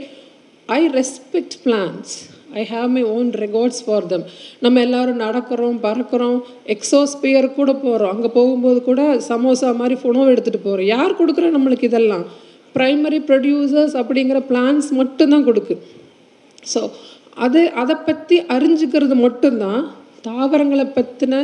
I 0.78 0.80
respect 0.98 1.56
plants 1.66 2.14
I 2.60 2.62
have 2.70 2.88
my 2.88 3.02
own 3.02 3.30
regards 3.42 3.80
for 3.84 4.06
them 4.06 4.24
நம்ம 4.60 4.80
எல்லோரும் 4.80 5.20
நடக்கிறோம் 5.20 5.78
பறக்கிறோம் 5.86 6.38
எக்ஸோஸ்பியர் 6.66 7.54
கூட 7.54 7.72
போகிறோம் 7.72 8.12
அங்கே 8.14 8.28
போகும்போது 8.28 8.82
கூட 8.82 9.02
சமோசா 9.28 9.70
மாதிரி 9.76 9.96
உணவு 10.02 10.32
எடுத்துகிட்டு 10.34 10.66
போகிறோம் 10.66 10.86
யார் 10.86 11.18
கொடுக்குறோம் 11.20 11.56
நம்மளுக்கு 11.56 11.88
இதெல்லாம்? 11.90 12.24
ப்ரைமரி 12.74 13.18
ப்ரொடியூசர்ஸ் 13.28 13.94
அப்படிங்கிற 14.00 14.40
பிளான்ஸ் 14.50 14.88
மட்டும்தான் 15.00 15.44
கொடுக்கு. 15.44 15.74
ஸோ 16.72 16.80
அது 17.36 17.60
அதை 17.82 17.96
பற்றி 18.08 18.36
அறிஞ்சுக்கிறது 18.54 19.14
மட்டும்தான். 19.26 19.82
தாவரங்களை 20.22 20.86
பற்றின 20.98 21.34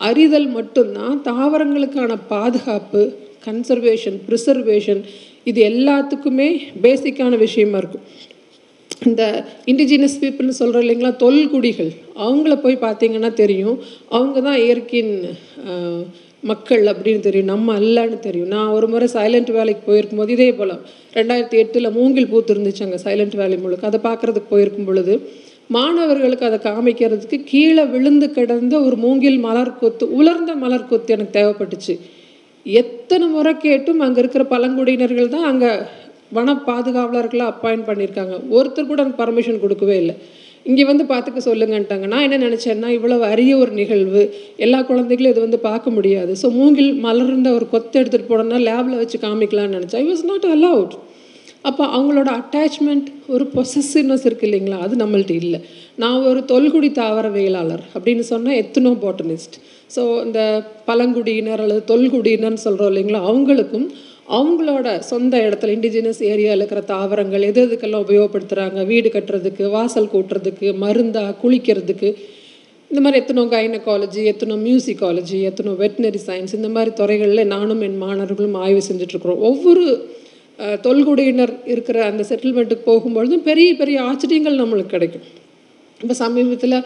அறிதல் 0.00 0.48
மட்டும்தான். 0.48 1.22
தாவரங்களுக்கான 1.30 2.18
பாதுகாப்பு 2.28 3.02
கன்சர்வேஷன் 3.46 4.18
ப்ரிசர்வேஷன் 4.28 5.02
இது 5.44 5.60
எல்லாத்துக்குமே 5.70 6.48
பேசிக்கான 6.82 7.36
விஷயமா 7.38 7.76
இருக்கும். 7.76 8.04
இந்த 9.08 9.22
இண்டிஜினஸ் 9.70 10.18
பீப்புள்னு 10.22 10.60
சொல்கிற 10.60 10.82
இல்லைங்களா 10.84 11.12
தொல்குடிகள். 11.24 11.90
அவங்கள 12.26 12.54
போய் 12.64 12.84
பார்த்தீங்கன்னா 12.86 13.30
தெரியும். 13.42 13.78
அவங்க 14.16 14.38
தான் 14.48 14.60
இயற்கையின் 14.64 15.14
மக்கள் 16.50 16.82
அப்படின்னு 16.92 17.22
தெரியும். 17.26 17.50
நம்ம 17.52 17.74
அல்லன்னு 17.80 18.18
தெரியும். 18.26 18.50
நான் 18.54 18.72
ஒரு 18.76 18.86
முறை 18.92 19.06
சைலண்ட் 19.16 19.50
வேலைக்கு 19.58 19.82
போயிருக்கும் 19.88 20.20
போது 20.22 20.34
இதே 20.36 20.48
போல். 20.58 20.74
ரெண்டாயிரத்தி 21.18 21.58
எட்டில் 21.62 21.94
மூங்கில் 21.98 22.30
பூத்து 22.32 22.52
இருந்துச்சு 22.54 22.84
அங்கே 22.86 23.00
சைலண்ட் 23.06 23.36
வேலி 23.42 23.56
முழுக்க. 23.64 23.90
அதை 23.90 24.00
பார்க்குறதுக்கு 24.08 24.52
போயிருக்கும் 24.54 24.88
பொழுது 24.90 25.14
மாணவர்களுக்கு 25.76 26.48
அதை 26.48 26.58
காமிக்கிறதுக்கு 26.66 27.36
கீழே 27.52 27.84
விழுந்து 27.94 28.26
கிடந்த 28.38 28.74
ஒரு 28.86 28.96
மூங்கில் 29.04 29.38
மலர் 29.46 29.78
கொத்து 29.82 30.04
உலர்ந்த 30.18 30.52
மலர் 30.64 30.90
கொத்து 30.90 31.14
எனக்கு 31.16 31.36
தேவைப்பட்டுச்சு. 31.38 31.94
எத்தனை 32.66 33.26
முறை 33.36 33.52
கேட்டும் 33.64 34.02
அங்கே 34.04 34.20
இருக்கிற 34.22 34.44
பழங்குடியினர்கள் 34.52 35.34
தான் 35.36 35.48
அங்கே 35.52 35.70
வன 36.36 36.54
பாதுகாவலர்களாக 36.68 37.52
அப்பாயிண்ட் 37.52 37.86
பண்ணியிருக்காங்க 37.88 38.34
ஒருத்தர் 38.56 38.90
கூட 38.90 38.98
எனக்கு 39.04 39.20
பர்மிஷன் 39.22 39.62
கொடுக்கவே 39.64 39.96
இல்லை. 40.02 40.16
இங்கே 40.70 40.84
வந்து 40.90 41.04
பார்த்துக்க 41.12 41.40
சொல்லுங்கன்ட்டாங்க. 41.48 42.06
நான் 42.12 42.24
என்ன 42.26 42.36
நினச்சேன்னா 42.46 42.90
இவ்வளவு 42.98 43.24
அரிய 43.32 43.54
ஒரு 43.62 43.72
நிகழ்வு. 43.80 44.22
எல்லா 44.64 44.78
குழந்தைகளும் 44.90 45.32
இது 45.34 45.42
வந்து 45.46 45.58
பார்க்க 45.70 45.96
முடியாது. 45.96 46.32
ஸோ 46.42 46.46
மூங்கில் 46.58 46.92
மலர்ந்த 47.06 47.50
ஒரு 47.58 47.66
கொத்து 47.72 47.96
எடுத்துகிட்டு 48.00 48.30
போனோம்னா 48.30 48.60
லேபில் 48.68 49.00
வச்சு 49.02 49.18
காமிக்கலாம்னு 49.26 49.76
நினச்சேன். 49.78 50.00
ஐ 50.04 50.06
வாஸ் 50.12 50.24
நாட் 50.30 50.46
அலவுட் 50.56 50.94
அப்போ 51.68 51.84
அவங்களோட 51.96 52.30
அட்டாச்மெண்ட் 52.38 53.06
ஒரு 53.34 53.44
பொசசிவ்னஸ் 53.56 54.24
இருக்குது 54.28 54.48
இல்லைங்களா? 54.48 54.78
அது 54.86 54.94
நம்மள்ட்ட 55.02 55.34
இல்லை. 55.42 55.60
நான் 56.02 56.26
ஒரு 56.30 56.40
தொல்குடி 56.50 56.88
தாவரவியலாளர் 56.98 57.84
அப்படின்னு 57.94 58.24
சொன்னால் 58.32 58.58
எத்தனோ 58.62 58.90
பாட்டனிஸ்ட் 59.04 59.56
ஸோ 59.94 60.02
இந்த 60.26 60.40
பழங்குடியினர் 60.88 61.62
அல்லது 61.64 61.82
தொல்குடியினர்னு 61.92 62.64
சொல்கிறோம் 62.66 62.90
இல்லைங்களா? 62.92 63.20
அவங்களுக்கும் 63.30 63.86
அவங்களோட 64.28 64.98
சொந்த 64.98 65.36
இடத்துல 65.38 65.74
இண்டிஜினஸ் 65.74 66.22
ஏரியாவில் 66.22 66.60
இருக்கிற 66.60 66.80
தாவரங்கள் 66.80 67.42
எது 67.42 67.60
எதுக்கெல்லாம் 67.66 68.04
உபயோகப்படுத்துகிறாங்க 68.04 68.86
வீடு 68.86 69.08
கட்டுறதுக்கு 69.08 69.64
வாசல் 69.70 70.12
கூட்டுறதுக்கு 70.12 70.68
மருந்தா 70.74 71.24
குளிக்கிறதுக்கு 71.42 72.16
இந்த 72.90 73.00
மாதிரி 73.00 73.20
எத்தனோ 73.22 73.44
கைனகாலஜி 73.46 74.22
எத்தனோ 74.24 74.56
மியூசிக்காலஜி 74.56 75.38
எத்தனோ 75.40 75.72
வெட்டினரி 75.74 76.20
சயின்ஸ் 76.26 76.54
இந்த 76.54 76.68
மாதிரி 76.68 76.90
துறைகளில் 76.94 77.46
நானும் 77.46 77.80
என் 77.80 77.96
மாணவர்களும் 77.96 78.54
ஆய்வு 78.54 78.82
செஞ்சிட்ருக்குறோம் 78.88 79.40
ஒவ்வொரு 79.40 79.84
தொல்குடியினர் 80.80 81.52
இருக்கிற 81.66 82.04
அந்த 82.04 82.24
செட்டில்மெண்ட்டுக்கு 82.28 82.84
போகும்பொழுதும் 82.84 83.42
பெரிய 83.42 83.74
பெரிய 83.74 84.02
ஆச்சரியங்கள் 84.02 84.60
நம்மளுக்கு 84.62 84.90
கிடைக்கும். 84.90 85.24
இப்போ 86.00 86.14
சமீபத்தில் 86.24 86.78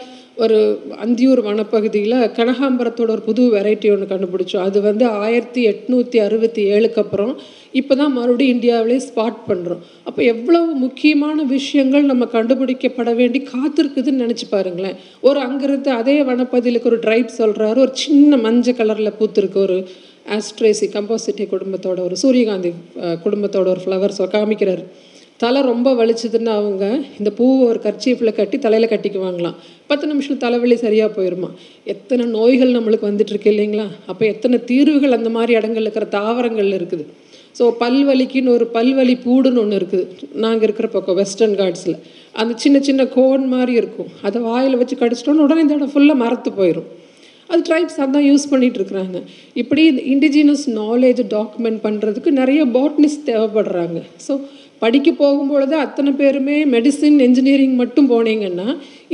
ஒரு 0.43 0.57
அந்தியூர் 1.03 1.39
வனப்பகுதியில் 1.45 2.17
கனகாம்பரத்தோட 2.37 3.09
ஒரு 3.15 3.23
புது 3.27 3.43
வெரைட்டி 3.55 3.87
ஒன்று 3.93 4.05
கண்டுபிடிச்சோம். 4.11 4.65
அது 4.67 4.77
வந்து 4.81 5.05
ஆயிரத்தி 5.23 5.61
எட்நூற்றி 5.71 6.17
அறுபத்தி 6.25 6.61
ஏழுக்கு 6.75 7.01
அப்புறம் 7.03 7.33
இப்போ 7.79 7.93
தான் 8.01 8.13
மறுபடியும் 8.17 8.53
இந்தியாவிலே 8.55 8.99
ஸ்பாட் 9.07 9.41
பண்ணுறோம் 9.49 9.81
அப்போ 10.07 10.21
எவ்வளவு 10.33 10.69
முக்கியமான 10.85 11.43
விஷயங்கள் 11.55 12.09
நம்ம 12.11 12.27
கண்டுபிடிக்கப்பட 12.35 13.11
வேண்டி 13.19 13.41
காத்திருக்குதுன்னு 13.53 14.23
நினச்சி 14.25 14.47
பாருங்களேன். 14.49 14.95
ஒரு 15.27 15.41
அங்கிருந்து 15.47 15.91
அதே 15.99 16.17
வனப்பகுதியிலுக்கு 16.29 16.91
ஒரு 16.93 17.01
ட்ரைப் 17.07 17.37
சொல்கிறாரு 17.41 17.77
ஒரு 17.85 17.93
சின்ன 18.05 18.37
மஞ்சள் 18.45 18.79
கலரில் 18.79 19.17
பூத்துருக்கு 19.19 19.61
ஒரு 19.67 19.77
ஆஸ்ட்ரேசி 20.37 20.87
கம்போசிட்டி 20.95 21.45
குடும்பத்தோட 21.53 21.99
ஒரு 22.07 22.15
சூரியகாந்தி 22.23 22.71
குடும்பத்தோட 23.25 23.67
ஒரு 23.75 23.83
ஃப்ளவர்ஸ் 23.85 24.23
காமிக்கிறாரு. 24.37 24.83
தலை 25.43 25.59
ரொம்ப 25.71 25.89
வலிச்சதுன்னா 25.99 26.53
அவங்க 26.61 26.85
இந்த 27.19 27.29
பூவை 27.37 27.63
ஒரு 27.71 27.79
கர்ச்சீஃபில் 27.85 28.37
கட்டி 28.39 28.57
தலையில் 28.65 28.91
கட்டிக்குவாங்களாம். 28.93 29.55
பத்து 29.89 30.05
நிமிஷம் 30.11 30.39
தலைவலி 30.43 30.75
சரியாக 30.83 31.09
போயிருமா? 31.17 31.49
எத்தனை 31.93 32.23
நோய்கள் 32.37 32.75
நம்மளுக்கு 32.77 33.09
வந்துட்டுருக்கு 33.09 33.51
இல்லைங்களா? 33.53 33.87
அப்போ 34.11 34.23
எத்தனை 34.33 34.57
தீர்வுகள் 34.71 35.17
அந்த 35.17 35.31
மாதிரி 35.37 35.53
இடங்கள்ல 35.59 35.87
இருக்கிற 35.87 36.07
தாவரங்கள் 36.17 36.71
இருக்குது. 36.79 37.05
ஸோ 37.59 37.65
பல்வலிக்குன்னு 37.83 38.53
ஒரு 38.57 38.65
பல்வலி 38.75 39.15
பூடுன்னு 39.25 39.61
ஒன்று 39.63 39.79
இருக்குது. 39.79 40.05
நாங்கள் 40.43 40.65
இருக்கிற 40.67 40.87
பக்கம் 40.95 41.19
வெஸ்டர்ன் 41.21 41.57
காட்ஸில் 41.61 41.97
அந்த 42.41 42.53
சின்ன 42.63 42.77
சின்ன 42.89 43.01
கோன் 43.17 43.45
மாதிரி 43.55 43.73
இருக்கும். 43.81 44.11
அதை 44.27 44.39
வாயில் 44.49 44.79
வச்சு 44.81 44.95
கடிச்சிட்டோன்னு 45.01 45.45
உடனே 45.47 45.63
இந்த 45.65 45.75
இடம் 45.79 45.93
ஃபுல்லாக 45.95 46.23
மரத்து 46.25 46.51
போயிடும் 46.61 46.89
அது 47.51 47.61
ட்ரைப்ஸ் 47.67 47.99
அதான் 48.03 48.25
யூஸ் 48.29 48.51
பண்ணிகிட்டு 48.51 48.79
இருக்கிறாங்க. 48.79 49.17
இப்படி 49.61 49.81
இந்த 49.91 50.01
இண்டிஜினஸ் 50.13 50.65
நாலேஜ் 50.81 51.21
டாக்குமெண்ட் 51.35 51.79
பண்ணுறதுக்கு 51.85 52.31
நிறைய 52.41 52.61
பாட்னிஸ்ட் 52.77 53.27
தேவைப்படுறாங்க. 53.29 53.99
ஸோ 54.25 54.33
படிக்க 54.83 55.09
போகும்பொழுது 55.21 55.75
அத்தனை 55.85 56.11
பேருமே 56.21 56.57
மெடிசின் 56.75 57.19
இன்ஜினியரிங் 57.27 57.77
மட்டும் 57.81 58.09
போனீங்கன்னா 58.13 58.67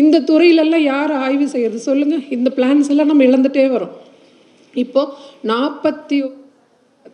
இந்த 0.04 0.24
துறையிலெல்லாம் 0.30 0.86
யார் 0.94 1.14
ஆய்வு 1.26 1.48
செய்கிறது 1.54 1.82
சொல்லுங்கள் 1.90 2.26
இந்த 2.38 2.52
பிளான்ஸ் 2.58 2.92
எல்லாம் 2.94 3.12
நம்ம 3.12 3.26
இழந்துட்டே 3.30 3.68
வரோம். 3.76 3.94
இப்போது 4.84 5.12
நாற்பத்தி 5.52 6.18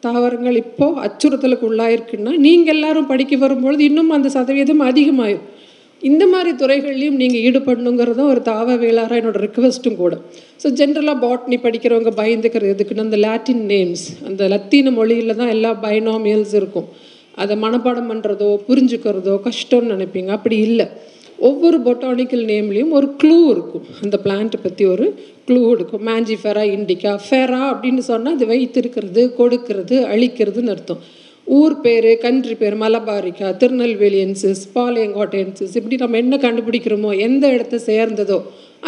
தாவரங்கள் 0.05 0.57
இப்போது 0.65 0.99
அச்சுறுத்தலுக்கு 1.05 1.65
உள்ளாயிருக்குன்னா 1.69 2.31
நீங்கள் 2.45 2.73
எல்லாரும் 2.75 3.09
படிக்க 3.09 3.35
வரும்பொழுது 3.41 3.81
இன்னும் 3.89 4.13
அந்த 4.15 4.29
சதவீதம் 4.35 4.87
அதிகமாயிரும். 4.91 5.49
இந்த 6.09 6.23
மாதிரி 6.31 6.51
துறைகள்லையும் 6.61 7.19
நீங்கள் 7.21 7.43
ஈடுபடணுங்கிறதும் 7.47 8.29
ஒரு 8.33 8.41
தாவ 8.47 8.77
வேளாராக 8.83 9.19
என்னோட 9.21 9.39
ரிக்வெஸ்ட்டும் 9.45 9.99
கூட. 9.99 10.13
ஸோ 10.61 10.67
ஜென்ரலாக 10.79 11.17
பாட்னி 11.25 11.57
படிக்கிறவங்க 11.65 12.11
பயந்துக்கிறது 12.21 12.73
எதுக்குன்னு 12.75 13.05
அந்த 13.07 13.17
லாட்டின் 13.25 13.63
நேம்ஸ் 13.73 14.05
அந்த 14.29 14.47
லத்தீன 14.53 14.93
மொழியில் 14.97 15.39
தான் 15.41 15.53
எல்லா 15.55 15.71
பைனாமியல்ஸ் 15.85 16.55
இருக்கும். 16.61 16.87
அதை 17.43 17.55
மனப்பாடம் 17.63 18.09
பண்ணுறதோ 18.11 18.49
புரிஞ்சுக்கிறதோ 18.67 19.35
கஷ்டம்னு 19.47 19.93
நினைப்பீங்க. 19.95 20.29
அப்படி 20.37 20.57
இல்லை. 20.67 20.87
ஒவ்வொரு 21.49 21.77
பொட்டானிக்கல் 21.85 22.43
நேம்லேயும் 22.51 22.93
ஒரு 22.97 23.07
க்ளூ 23.21 23.37
இருக்கும். 23.53 23.85
அந்த 24.03 24.15
பிளான்ட்டை 24.25 24.59
பற்றி 24.65 24.83
ஒரு 24.93 25.05
க்ளூ 25.47 25.61
இருக்கும் 25.75 26.03
மேஞ்சிஃபெரா 26.09 26.63
இண்டிகா 26.75 27.13
ஃபெரா 27.27 27.61
அப்படின்னு 27.71 28.03
சொன்னால் 28.09 28.35
அது 28.37 28.47
வைத்திருக்கிறது 28.51 29.23
கொடுக்கிறது 29.39 29.97
அழிக்கிறதுன்னு 30.13 30.73
அர்த்தம். 30.75 31.01
ஊர் 31.59 31.75
பேர் 31.85 32.09
கண்ட்ரி 32.25 32.55
பேர் 32.59 32.75
மலபாரிக்கா 32.83 33.47
திருநெல்வேலியன்சிஸ் 33.61 34.61
பாளையங்கோட்டையன்சிஸ் 34.75 35.73
இப்படி 35.79 35.97
நம்ம 36.03 36.19
என்ன 36.23 36.37
கண்டுபிடிக்கிறோமோ 36.45 37.11
எந்த 37.27 37.45
இடத்த 37.55 37.79
சேர்ந்ததோ 37.89 38.37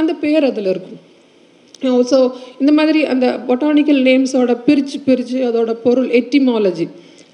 அந்த 0.01 0.11
பேர் 0.23 0.45
அதில் 0.49 0.69
இருக்கும். 0.73 0.99
ஸோ 2.11 2.19
இந்த 2.61 2.71
மாதிரி 2.79 2.99
அந்த 3.13 3.27
பொட்டானிக்கல் 3.47 4.01
நேம்ஸோட 4.09 4.53
பிரித்து 4.67 4.99
பிரித்து 5.07 5.39
அதோட 5.49 5.71
பொருள் 5.85 6.09
எட்டிமாலஜி 6.19 6.87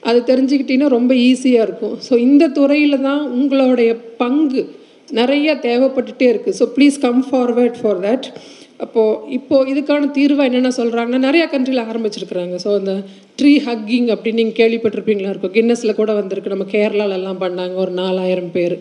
அது 0.03 0.19
தெரிஞ்சுக்கிட்டீங்கன்னா 0.31 0.91
ரொம்ப 0.97 1.13
ஈஸியாக 1.29 1.65
இருக்கும். 1.67 1.95
ஸோ 2.07 2.13
இந்த 2.27 2.43
துறையில் 2.59 3.03
தான் 3.07 3.23
உங்களுடைய 3.39 3.91
பங்கு 4.21 4.63
நிறைய 5.19 5.49
தேவைப்பட்டுட்டே 5.67 6.27
இருக்குது 6.31 6.57
so 6.59 6.65
please 6.75 6.97
come 7.05 7.21
forward 7.29 7.77
for 7.81 8.01
that 8.07 8.27
அப்போது 8.83 9.15
இப்போது 9.37 9.69
இதுக்கான 9.71 10.09
தீர்வாக 10.17 10.49
என்னென்ன 10.49 10.69
சொல்கிறாங்கன்னா 10.77 11.19
நிறையா 11.25 11.45
கண்ட்ரியில் 11.53 11.87
ஆரம்பிச்சிருக்கிறாங்க. 11.91 12.55
ஸோ 12.63 12.69
அந்த 12.79 12.93
ட்ரீ 13.39 13.53
ஹக்கிங் 13.65 14.07
அப்படின்னு 14.13 14.39
நீங்கள் 14.41 14.59
கேள்விப்பட்டிருப்பீங்களா? 14.61 15.31
இருக்கும். 15.33 15.53
கின்னஸில் 15.57 15.97
கூட 15.99 16.11
வந்திருக்கு. 16.19 16.53
நம்ம 16.53 16.67
கேரளாலெல்லாம் 16.75 17.41
பண்ணாங்க. 17.45 17.75
ஒரு 17.83 17.91
நாலாயிரம் 18.01 18.51
பேர். 18.55 18.75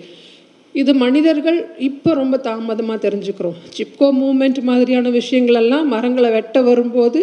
இது 0.75 0.93
மனிதர்கள் 1.05 1.59
இப்போ 1.89 2.11
ரொம்ப 2.15 2.37
தாமதமாக 2.49 2.99
தெரிஞ்சுக்கிறோம். 3.07 3.57
சிப்கோ 3.77 4.09
மூமெண்ட் 4.23 4.61
மாதிரியான 4.71 5.11
விஷயங்களெல்லாம் 5.19 5.87
மரங்களை 5.95 6.31
வெட்ட 6.31 6.61
வரும்போது 6.71 7.21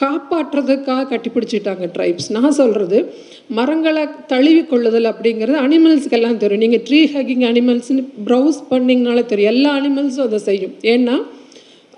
காப்பாற்றுறதுக்காக 0.00 1.06
கட்டிப்பிடிச்சிட்டாங்க 1.10 1.84
ட்ரைப்ஸ் 1.96 2.28
நான் 2.36 2.56
சொல்கிறது 2.60 2.98
மரங்களை 3.58 4.04
தழுவி 4.32 4.62
கொள்ளுதல் 4.72 5.08
அப்படிங்கிறது 5.10 5.58
அனிமல்ஸ்க்கெல்லாம் 5.66 6.40
தெரியும். 6.42 6.64
நீங்கள் 6.64 6.84
ட்ரீ 6.88 7.00
ஹக்கிங் 7.14 7.44
அனிமல்ஸ்னு 7.50 8.04
ப்ரௌஸ் 8.28 8.58
பண்ணிங்கனாலே 8.72 9.24
தெரியும். 9.32 9.52
எல்லா 9.54 9.72
அனிமல்ஸும் 9.80 10.26
அதை 10.28 10.40
செய்யும். 10.48 10.74
ஏன்னா 10.94 11.16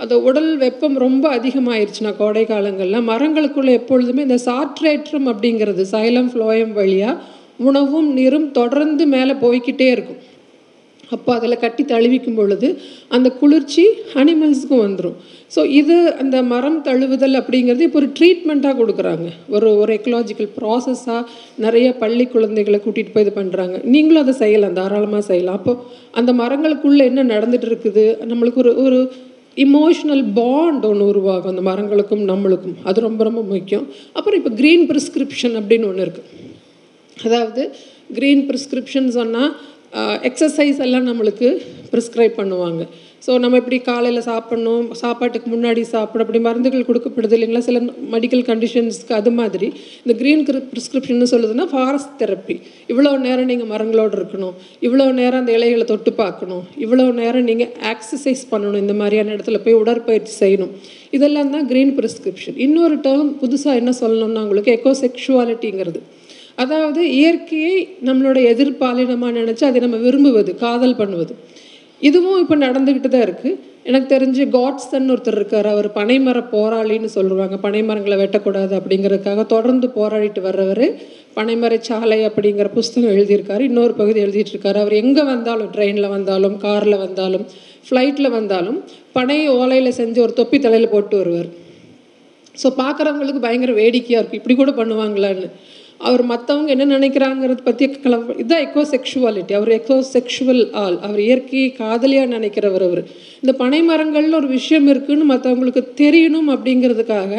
அந்த 0.03 0.15
உடல் 0.29 0.51
வெப்பம் 0.65 0.97
ரொம்ப 1.05 1.25
அதிகமாயிருச்சுன்னா 1.37 2.13
கோடை 2.17 2.45
காலங்களில் 2.53 3.07
மரங்களுக்குள்ளே 3.11 3.75
எப்பொழுதுமே 3.81 4.25
இந்த 4.29 4.39
சாட்ரேற்றம் 4.49 5.29
அப்படிங்கிறது 5.33 5.85
சைலம் 5.95 6.31
ஃப்ளோயம் 6.33 6.75
வழியாக 6.81 7.23
உணவும் 7.69 8.09
நீரும் 8.19 8.49
தொடர்ந்து 8.59 9.05
மேலே 9.15 9.35
போய்க்கிட்டே 9.45 9.87
இருக்கும். 9.95 10.19
அப்போ 11.15 11.31
அதில் 11.39 11.63
கட்டி 11.65 11.83
தழுவிக்கும் 11.93 12.39
பொழுது 12.39 12.69
அந்த 13.17 13.29
குளிர்ச்சி 13.41 13.85
அனிமல்ஸுக்கும் 14.21 14.83
வந்துடும் 14.85 15.17
ஸோ 15.55 15.61
இது 15.81 15.97
அந்த 16.23 16.37
மரம் 16.53 16.79
தழுவுதல் 16.87 17.39
அப்படிங்கிறது 17.41 17.85
இப்போ 17.87 17.99
ஒரு 18.03 18.09
ட்ரீட்மெண்ட்டாக 18.19 18.75
கொடுக்குறாங்க. 18.81 19.27
ஒரு 19.55 19.69
ஒரு 19.83 19.91
எக்கலாஜிக்கல் 19.99 20.51
ப்ராசஸாக 20.59 21.21
நிறைய 21.65 21.89
பள்ளி 22.03 22.25
குழந்தைகளை 22.35 22.79
கூட்டிகிட்டு 22.81 23.15
போய் 23.15 23.25
இது 23.27 23.33
பண்ணுறாங்க 23.39 23.77
நீங்களும் 23.95 24.23
அதை 24.25 24.35
செய்யலாம் 24.43 24.77
தாராளமாக 24.81 25.25
செய்யலாம். 25.31 25.59
அப்போது 25.61 25.81
அந்த 26.21 26.33
மரங்களுக்குள்ளே 26.43 27.07
என்ன 27.11 27.27
நடந்துட்டு 27.35 27.69
இருக்குது? 27.71 28.07
நம்மளுக்கு 28.33 28.61
ஒரு 28.65 28.73
ஒரு 28.85 28.99
இமோஷனல் 29.67 30.25
பாண்ட் 30.41 30.87
ஒன்று 30.91 31.05
உருவாகும். 31.13 31.53
அந்த 31.55 31.65
மரங்களுக்கும் 31.71 32.25
நம்மளுக்கும். 32.33 32.77
அது 32.89 33.07
ரொம்ப 33.09 33.21
ரொம்ப 33.29 33.43
முக்கியம். 33.53 33.87
அப்புறம் 34.19 34.39
இப்போ 34.41 34.53
க்ரீன் 34.61 34.85
ப்ரிஸ்கிரிப்ஷன் 34.91 35.57
அப்படின்னு 35.61 35.89
ஒன்று 35.93 36.05
இருக்குது 36.07 36.33
அதாவது 37.17 37.63
க்ரீன் 38.17 38.43
ப்ரிஸ்கிரிப்ஷன் 38.49 39.09
சொன்னால் 39.17 39.53
எக்ஸசைஸ் 40.29 40.79
எல்லாம் 40.87 41.09
நம்மளுக்கு 41.11 41.49
ப்ரிஸ்கிரைப் 41.91 42.39
பண்ணுவாங்க. 42.39 42.83
ஸோ 43.25 43.35
நம்ம 43.43 43.59
இப்படி 43.61 43.77
காலையில் 43.89 44.23
சாப்பிட்ணும் 44.29 44.85
சாப்பாட்டுக்கு 45.01 45.49
முன்னாடி 45.53 45.83
சாப்பிட 45.93 46.25
அப்படி 46.25 46.41
மருந்துகள் 46.47 46.87
கொடுக்கப்படுது 46.89 47.35
இல்லைங்களா? 47.37 47.63
சில 47.69 47.79
மெடிக்கல் 48.15 48.43
கண்டிஷன்ஸ்க்கு 48.51 49.15
அது 49.21 49.31
மாதிரி. 49.39 49.69
இந்த 50.03 50.15
க்ரீன் 50.21 50.43
ப்ரிஸ்கிரிப்ஷன் 50.73 51.31
சொல்லுதுன்னா 51.33 51.67
ஃபாரஸ்ட் 51.73 52.13
தெரப்பி 52.23 52.57
இவ்வளோ 52.93 53.13
நேரம் 53.27 53.49
நீங்கள் 53.53 53.71
மரங்களோடு 53.73 54.15
இருக்கணும். 54.21 54.55
இவ்வளோ 54.89 55.07
நேரம் 55.21 55.41
அந்த 55.43 55.55
இலைகளை 55.59 55.87
தொட்டு 55.93 56.13
பார்க்கணும். 56.23 56.65
இவ்வளோ 56.85 57.07
நேரம் 57.23 57.49
நீங்கள் 57.51 57.73
எக்ஸசைஸ் 57.93 58.45
பண்ணணும். 58.53 58.83
இந்த 58.85 58.97
மாதிரியான 59.01 59.33
இடத்துல 59.37 59.61
போய் 59.65 59.81
உடற்பயிற்சி 59.83 60.35
செய்யணும். 60.43 60.75
இதெல்லாம் 61.19 61.55
தான் 61.57 61.67
க்ரீன் 61.73 61.95
ப்ரிஸ்கிரிப்ஷன் 61.99 62.59
இன்னொரு 62.67 62.99
டேர்ம் 63.09 63.33
புதுசாக 63.43 63.81
என்ன 63.83 63.95
சொல்லணும்னா 64.03 64.45
உங்களுக்கு 64.47 64.77
எக்கோசெக்ஷுவாலிட்டிங்கிறது 64.79 66.03
அதாவது 66.63 67.01
இயற்கையை 67.19 67.75
நம்மளோட 68.09 68.39
எதிர்பாலினமாக 68.53 69.33
நினச்சி 69.41 69.65
அதை 69.69 69.81
நம்ம 69.87 69.99
விரும்புவது 70.07 70.53
காதல் 70.65 70.99
பண்ணுவது. 71.01 71.33
இதுவும் 72.09 72.41
இப்போ 72.43 72.57
நடந்துக்கிட்டு 72.67 73.11
தான் 73.13 73.27
இருக்குது 73.27 73.59
எனக்கு 73.89 74.09
தெரிஞ்சு 74.13 74.43
காட்ஸ்தன் 74.55 75.11
ஒருத்தர் 75.13 75.37
இருக்கார். 75.41 75.69
அவர் 75.75 75.89
பனைமர 75.99 76.39
போராளின்னு 76.55 77.11
சொல்லுவாங்க. 77.17 77.57
பனைமரங்களை 77.67 78.17
வெட்டக்கூடாது 78.23 78.73
அப்படிங்கிறதுக்காக 78.79 79.45
தொடர்ந்து 79.55 79.89
போராடிட்டு 79.99 80.41
வர்றவர் 80.49 80.87
பனைமர 81.37 81.75
சாலை 81.89 82.19
அப்படிங்கிற 82.29 82.69
புஸ்தகம் 82.79 83.15
எழுதியிருக்காரு. 83.17 83.63
இன்னொரு 83.71 83.95
பகுதி 84.01 84.19
எழுதிட்டுருக்காரு. 84.25 84.79
அவர் 84.85 84.97
எங்கே 85.03 85.25
வந்தாலும் 85.33 85.71
ட்ரெயினில் 85.77 86.13
வந்தாலும் 86.17 86.57
காரில் 86.67 87.03
வந்தாலும் 87.05 87.47
ஃப்ளைட்டில் 87.89 88.35
வந்தாலும் 88.39 88.79
பனை 89.17 89.39
ஓலையில் 89.61 89.97
செஞ்சு 90.01 90.19
ஒரு 90.27 90.33
தொப்பி 90.41 90.59
தலையில் 90.67 90.93
போட்டு 90.95 91.17
வருவார். 91.21 91.51
ஸோ 92.63 92.69
பார்க்குறவங்களுக்கு 92.83 93.41
பயங்கர 93.47 93.73
வேடிக்கையாக 93.81 94.21
இருக்கும். 94.21 94.41
இப்படி 94.41 94.55
கூட 94.63 94.73
பண்ணுவாங்களான்னு. 94.81 95.49
அவர் 96.01 96.23
மற்றவங்க 96.31 96.71
என்ன 96.75 96.85
நினைக்கிறாங்கிறத 96.97 97.63
பற்றி 97.69 97.87
கல 98.05 98.17
இதுதான் 98.41 98.65
எக்கோ 98.67 98.83
செக்ஷுவாலிட்டி 98.93 99.53
அவர் 99.59 99.71
எக்கோ 99.77 99.97
செக்ஷுவல் 100.15 100.63
ஆள். 100.83 100.97
அவர் 101.07 101.21
இயற்கையை 101.27 101.69
காதலியாக 101.81 102.29
நினைக்கிறவர் 102.35 102.85
அவர். 102.89 103.03
இந்த 103.43 103.53
பனை 103.63 103.81
மரங்கள்ல 103.91 104.39
ஒரு 104.41 104.49
விஷயம் 104.59 104.87
இருக்குன்னு 104.93 105.27
மற்றவங்களுக்கு 105.33 105.83
தெரியணும் 106.03 106.51
அப்படிங்கிறதுக்காக 106.55 107.33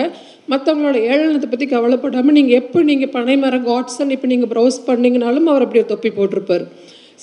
மற்றவங்களோட 0.53 0.97
ஏளனத்தை 1.11 1.47
பற்றி 1.49 1.67
கவலைப்படாமல் 1.75 2.37
நீங்கள் 2.37 2.59
எப்போ 2.61 2.81
நீங்கள் 2.89 3.13
பனை 3.15 3.37
மரம் 3.45 3.65
காட்ஸன் 3.69 4.13
இப்போ 4.15 4.27
நீங்கள் 4.33 4.51
ப்ரௌஸ் 4.53 4.77
பண்ணிங்கனாலும் 4.89 5.49
அவர் 5.51 5.65
அப்படி 5.65 5.83
தொப்பி 5.93 6.11
போட்டிருப்பார். 6.19 6.65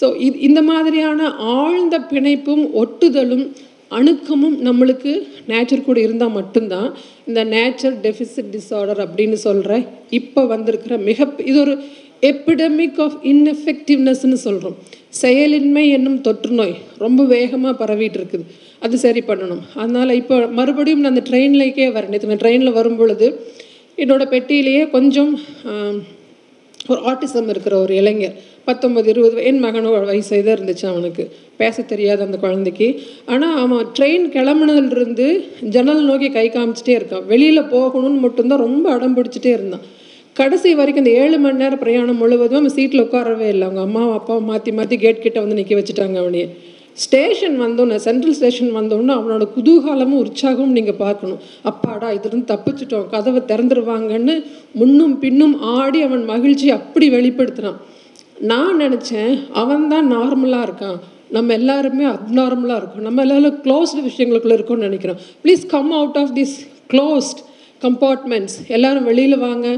ஸோ 0.00 0.06
இது 0.26 0.36
இந்த 0.48 0.60
மாதிரியான 0.70 1.28
ஆழ்ந்த 1.58 1.98
பிணைப்பும் 2.10 2.64
ஒட்டுதலும் 2.82 3.46
அணுக்கமும் 3.98 4.56
நம்மளுக்கு 4.66 5.12
நேச்சர் 5.50 5.86
கூட 5.88 5.98
இருந்தால் 6.06 6.36
மட்டும்தான் 6.38 6.88
இந்த 7.28 7.40
நேச்சர் 7.54 7.96
டெஃபிசிட் 8.06 8.50
டிஸார்டர் 8.54 9.00
அப்படின்னு 9.04 9.38
சொல்கிற 9.46 9.78
இப்போ 10.18 10.42
வந்திருக்கிற 10.54 10.96
மிக 11.08 11.28
இது 11.50 11.58
ஒரு 11.64 11.74
எப்பிடமிக் 12.30 13.00
ஆஃப் 13.04 13.16
இன்எஃபெக்டிவ்னஸ்னு 13.32 14.38
சொல்கிறோம் 14.46 14.76
செயலின்மை 15.22 15.84
என்னும் 15.96 16.20
தொற்று 16.26 16.52
நோய் 16.60 16.74
ரொம்ப 17.04 17.20
வேகமாக 17.32 17.74
பரவிட்டு 17.80 18.18
இருக்குது. 18.20 18.44
அது 18.84 18.96
சரி 19.04 19.20
பண்ணணும். 19.28 19.62
அதனால் 19.82 20.18
இப்போ 20.20 20.36
மறுபடியும் 20.58 21.02
நான் 21.02 21.12
அந்த 21.14 21.24
ட்ரெயின்லேக்கே 21.30 21.86
வரேன். 21.96 22.10
நேற்று 22.12 22.30
நான் 22.32 22.42
ட்ரெயினில் 22.44 22.76
வரும் 22.78 22.98
பொழுது 23.00 23.26
என்னோடய 24.02 24.32
பெட்டியிலேயே 24.34 24.84
கொஞ்சம் 24.96 25.32
ஒரு 26.88 27.00
ஆட்டிசம் 27.10 27.48
இருக்கிற 27.48 27.74
ஒரு 27.78 27.94
இளைஞர் 27.94 28.34
பத்தொம்பது 28.66 29.06
இருபது 29.06 29.44
என் 29.44 29.64
மகனோட 29.64 30.04
வயசு 30.04 30.42
இதாக 30.42 30.54
இருந்துச்சு 30.56 30.86
அவனுக்கு. 30.86 31.24
பேச 31.56 31.82
தெரியாது 31.82 32.22
அந்த 32.22 32.36
குழந்தைக்கு. 32.36 32.88
ஆனால் 33.26 33.56
அவன் 33.58 33.86
ட்ரெயின் 33.98 34.26
கிளம்புனதுலேருந்து 34.36 35.26
ஜன்னல் 35.74 36.04
நோக்கி 36.04 36.30
கை 36.30 36.46
காமிச்சிட்டே 36.50 36.94
இருக்கான். 36.98 37.26
வெளியில் 37.26 37.70
போகணும்னு 37.74 38.20
மட்டும்தான் 38.26 38.64
ரொம்ப 38.66 38.92
அடம் 38.92 39.16
பிடிச்சிட்டே 39.16 39.52
இருந்தான். 39.58 39.84
கடைசி 40.34 40.74
வரைக்கும் 40.74 41.04
இந்த 41.04 41.18
ஏழு 41.22 41.38
மணி 41.38 41.60
நேரம் 41.62 41.78
பிரயாணம் 41.78 42.16
முழுவதும் 42.16 42.60
அவன் 42.60 42.76
சீட்டில் 42.76 43.02
உட்காரவே 43.02 43.48
இல்லை. 43.48 43.66
அவங்க 43.66 43.80
அம்மாவும் 43.80 44.16
அப்பாவும் 44.18 44.44
மாற்றி 44.44 44.72
மாற்றி 44.72 44.96
கேட் 44.98 45.24
கிட்ட 45.26 45.40
வந்து 45.40 45.54
நிற்க 45.54 45.74
வச்சுட்டாங்க 45.74 46.16
அவனையே. 46.16 46.46
ஸ்டேஷன் 47.02 47.56
வந்தோன்னே 47.60 47.96
சென்ட்ரல் 48.06 48.34
ஸ்டேஷன் 48.34 48.76
வந்தோடனே 48.76 49.12
அவனோட 49.18 49.44
குதூகாலமும் 49.56 50.20
உற்சாகமும் 50.24 50.76
நீங்கள் 50.76 51.00
பார்க்கணும். 51.04 51.40
அப்பாடா 51.62 52.08
இதுலேருந்து 52.10 52.50
தப்பிச்சிட்டோம் 52.52 53.08
கதவை 53.08 53.42
திறந்துருவாங்கன்னு 53.48 54.44
முன்னும் 54.72 55.18
பின்னும் 55.18 55.56
ஆடி 55.60 56.02
அவன் 56.02 56.24
மகிழ்ச்சி 56.24 56.70
அப்படி 56.70 57.08
வெளிப்படுத்தினான் 57.10 57.80
நான் 58.38 58.80
நினச்சேன் 58.80 59.34
அவன் 59.62 59.88
தான் 59.88 60.12
நார்மலாக 60.12 60.66
இருக்கான். 60.68 60.98
நம்ம 61.30 61.52
எல்லாருமே 61.52 62.04
அப்நார்மலாக 62.04 62.78
இருக்கோம். 62.80 63.06
நம்ம 63.08 63.22
எல்லாரும் 63.22 63.58
க்ளோஸ்டு 63.64 64.04
விஷயங்களுக்குள்ளே 64.08 64.56
இருக்கோம்னு 64.58 64.86
நினைக்கிறோம். 64.88 65.20
Please 65.44 65.66
come 65.66 65.90
out 65.90 66.16
of 66.16 66.32
this 66.38 66.56
closed 66.92 67.40
compartments 67.82 68.56
எல்லாரும் 68.68 69.04
வெளியில் 69.04 69.38
வாங்க. 69.38 69.68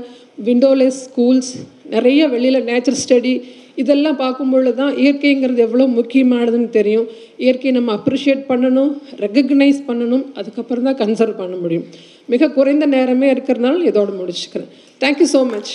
விண்டோலெஸ் 0.44 0.98
ஸ்கூல்ஸ் 1.06 1.52
நிறைய 1.90 2.28
வெளியில் 2.28 2.64
நேச்சர் 2.64 3.00
ஸ்டடி 3.02 3.34
இதெல்லாம் 3.82 4.18
பார்க்கும்பொழுது 4.22 4.72
தான் 4.80 4.92
இயற்கைங்கிறது 5.02 5.60
எவ்வளோ 5.66 5.86
முக்கியமானதுன்னு 5.98 6.70
தெரியும். 6.78 7.06
இயற்கையை 7.44 7.72
நம்ம 7.78 7.92
அப்ரிஷியேட் 7.98 8.44
பண்ணணும் 8.50 8.92
ரெக்கக்னைஸ் 9.24 9.80
பண்ணணும் 9.88 10.24
அதுக்கப்புறம் 10.40 10.86
தான் 10.88 10.98
கன்சர்வ் 11.02 11.40
பண்ண 11.42 11.56
முடியும். 11.64 11.86
மிக 12.34 12.48
குறைந்த 12.58 12.86
நேரமே 12.96 13.28
இருக்கிறனால 13.34 13.84
இதோடு 13.90 14.14
முடிச்சுக்கிறேன். 14.20 14.70
Thank you 15.04 15.28
so 15.34 15.42
much 15.54 15.72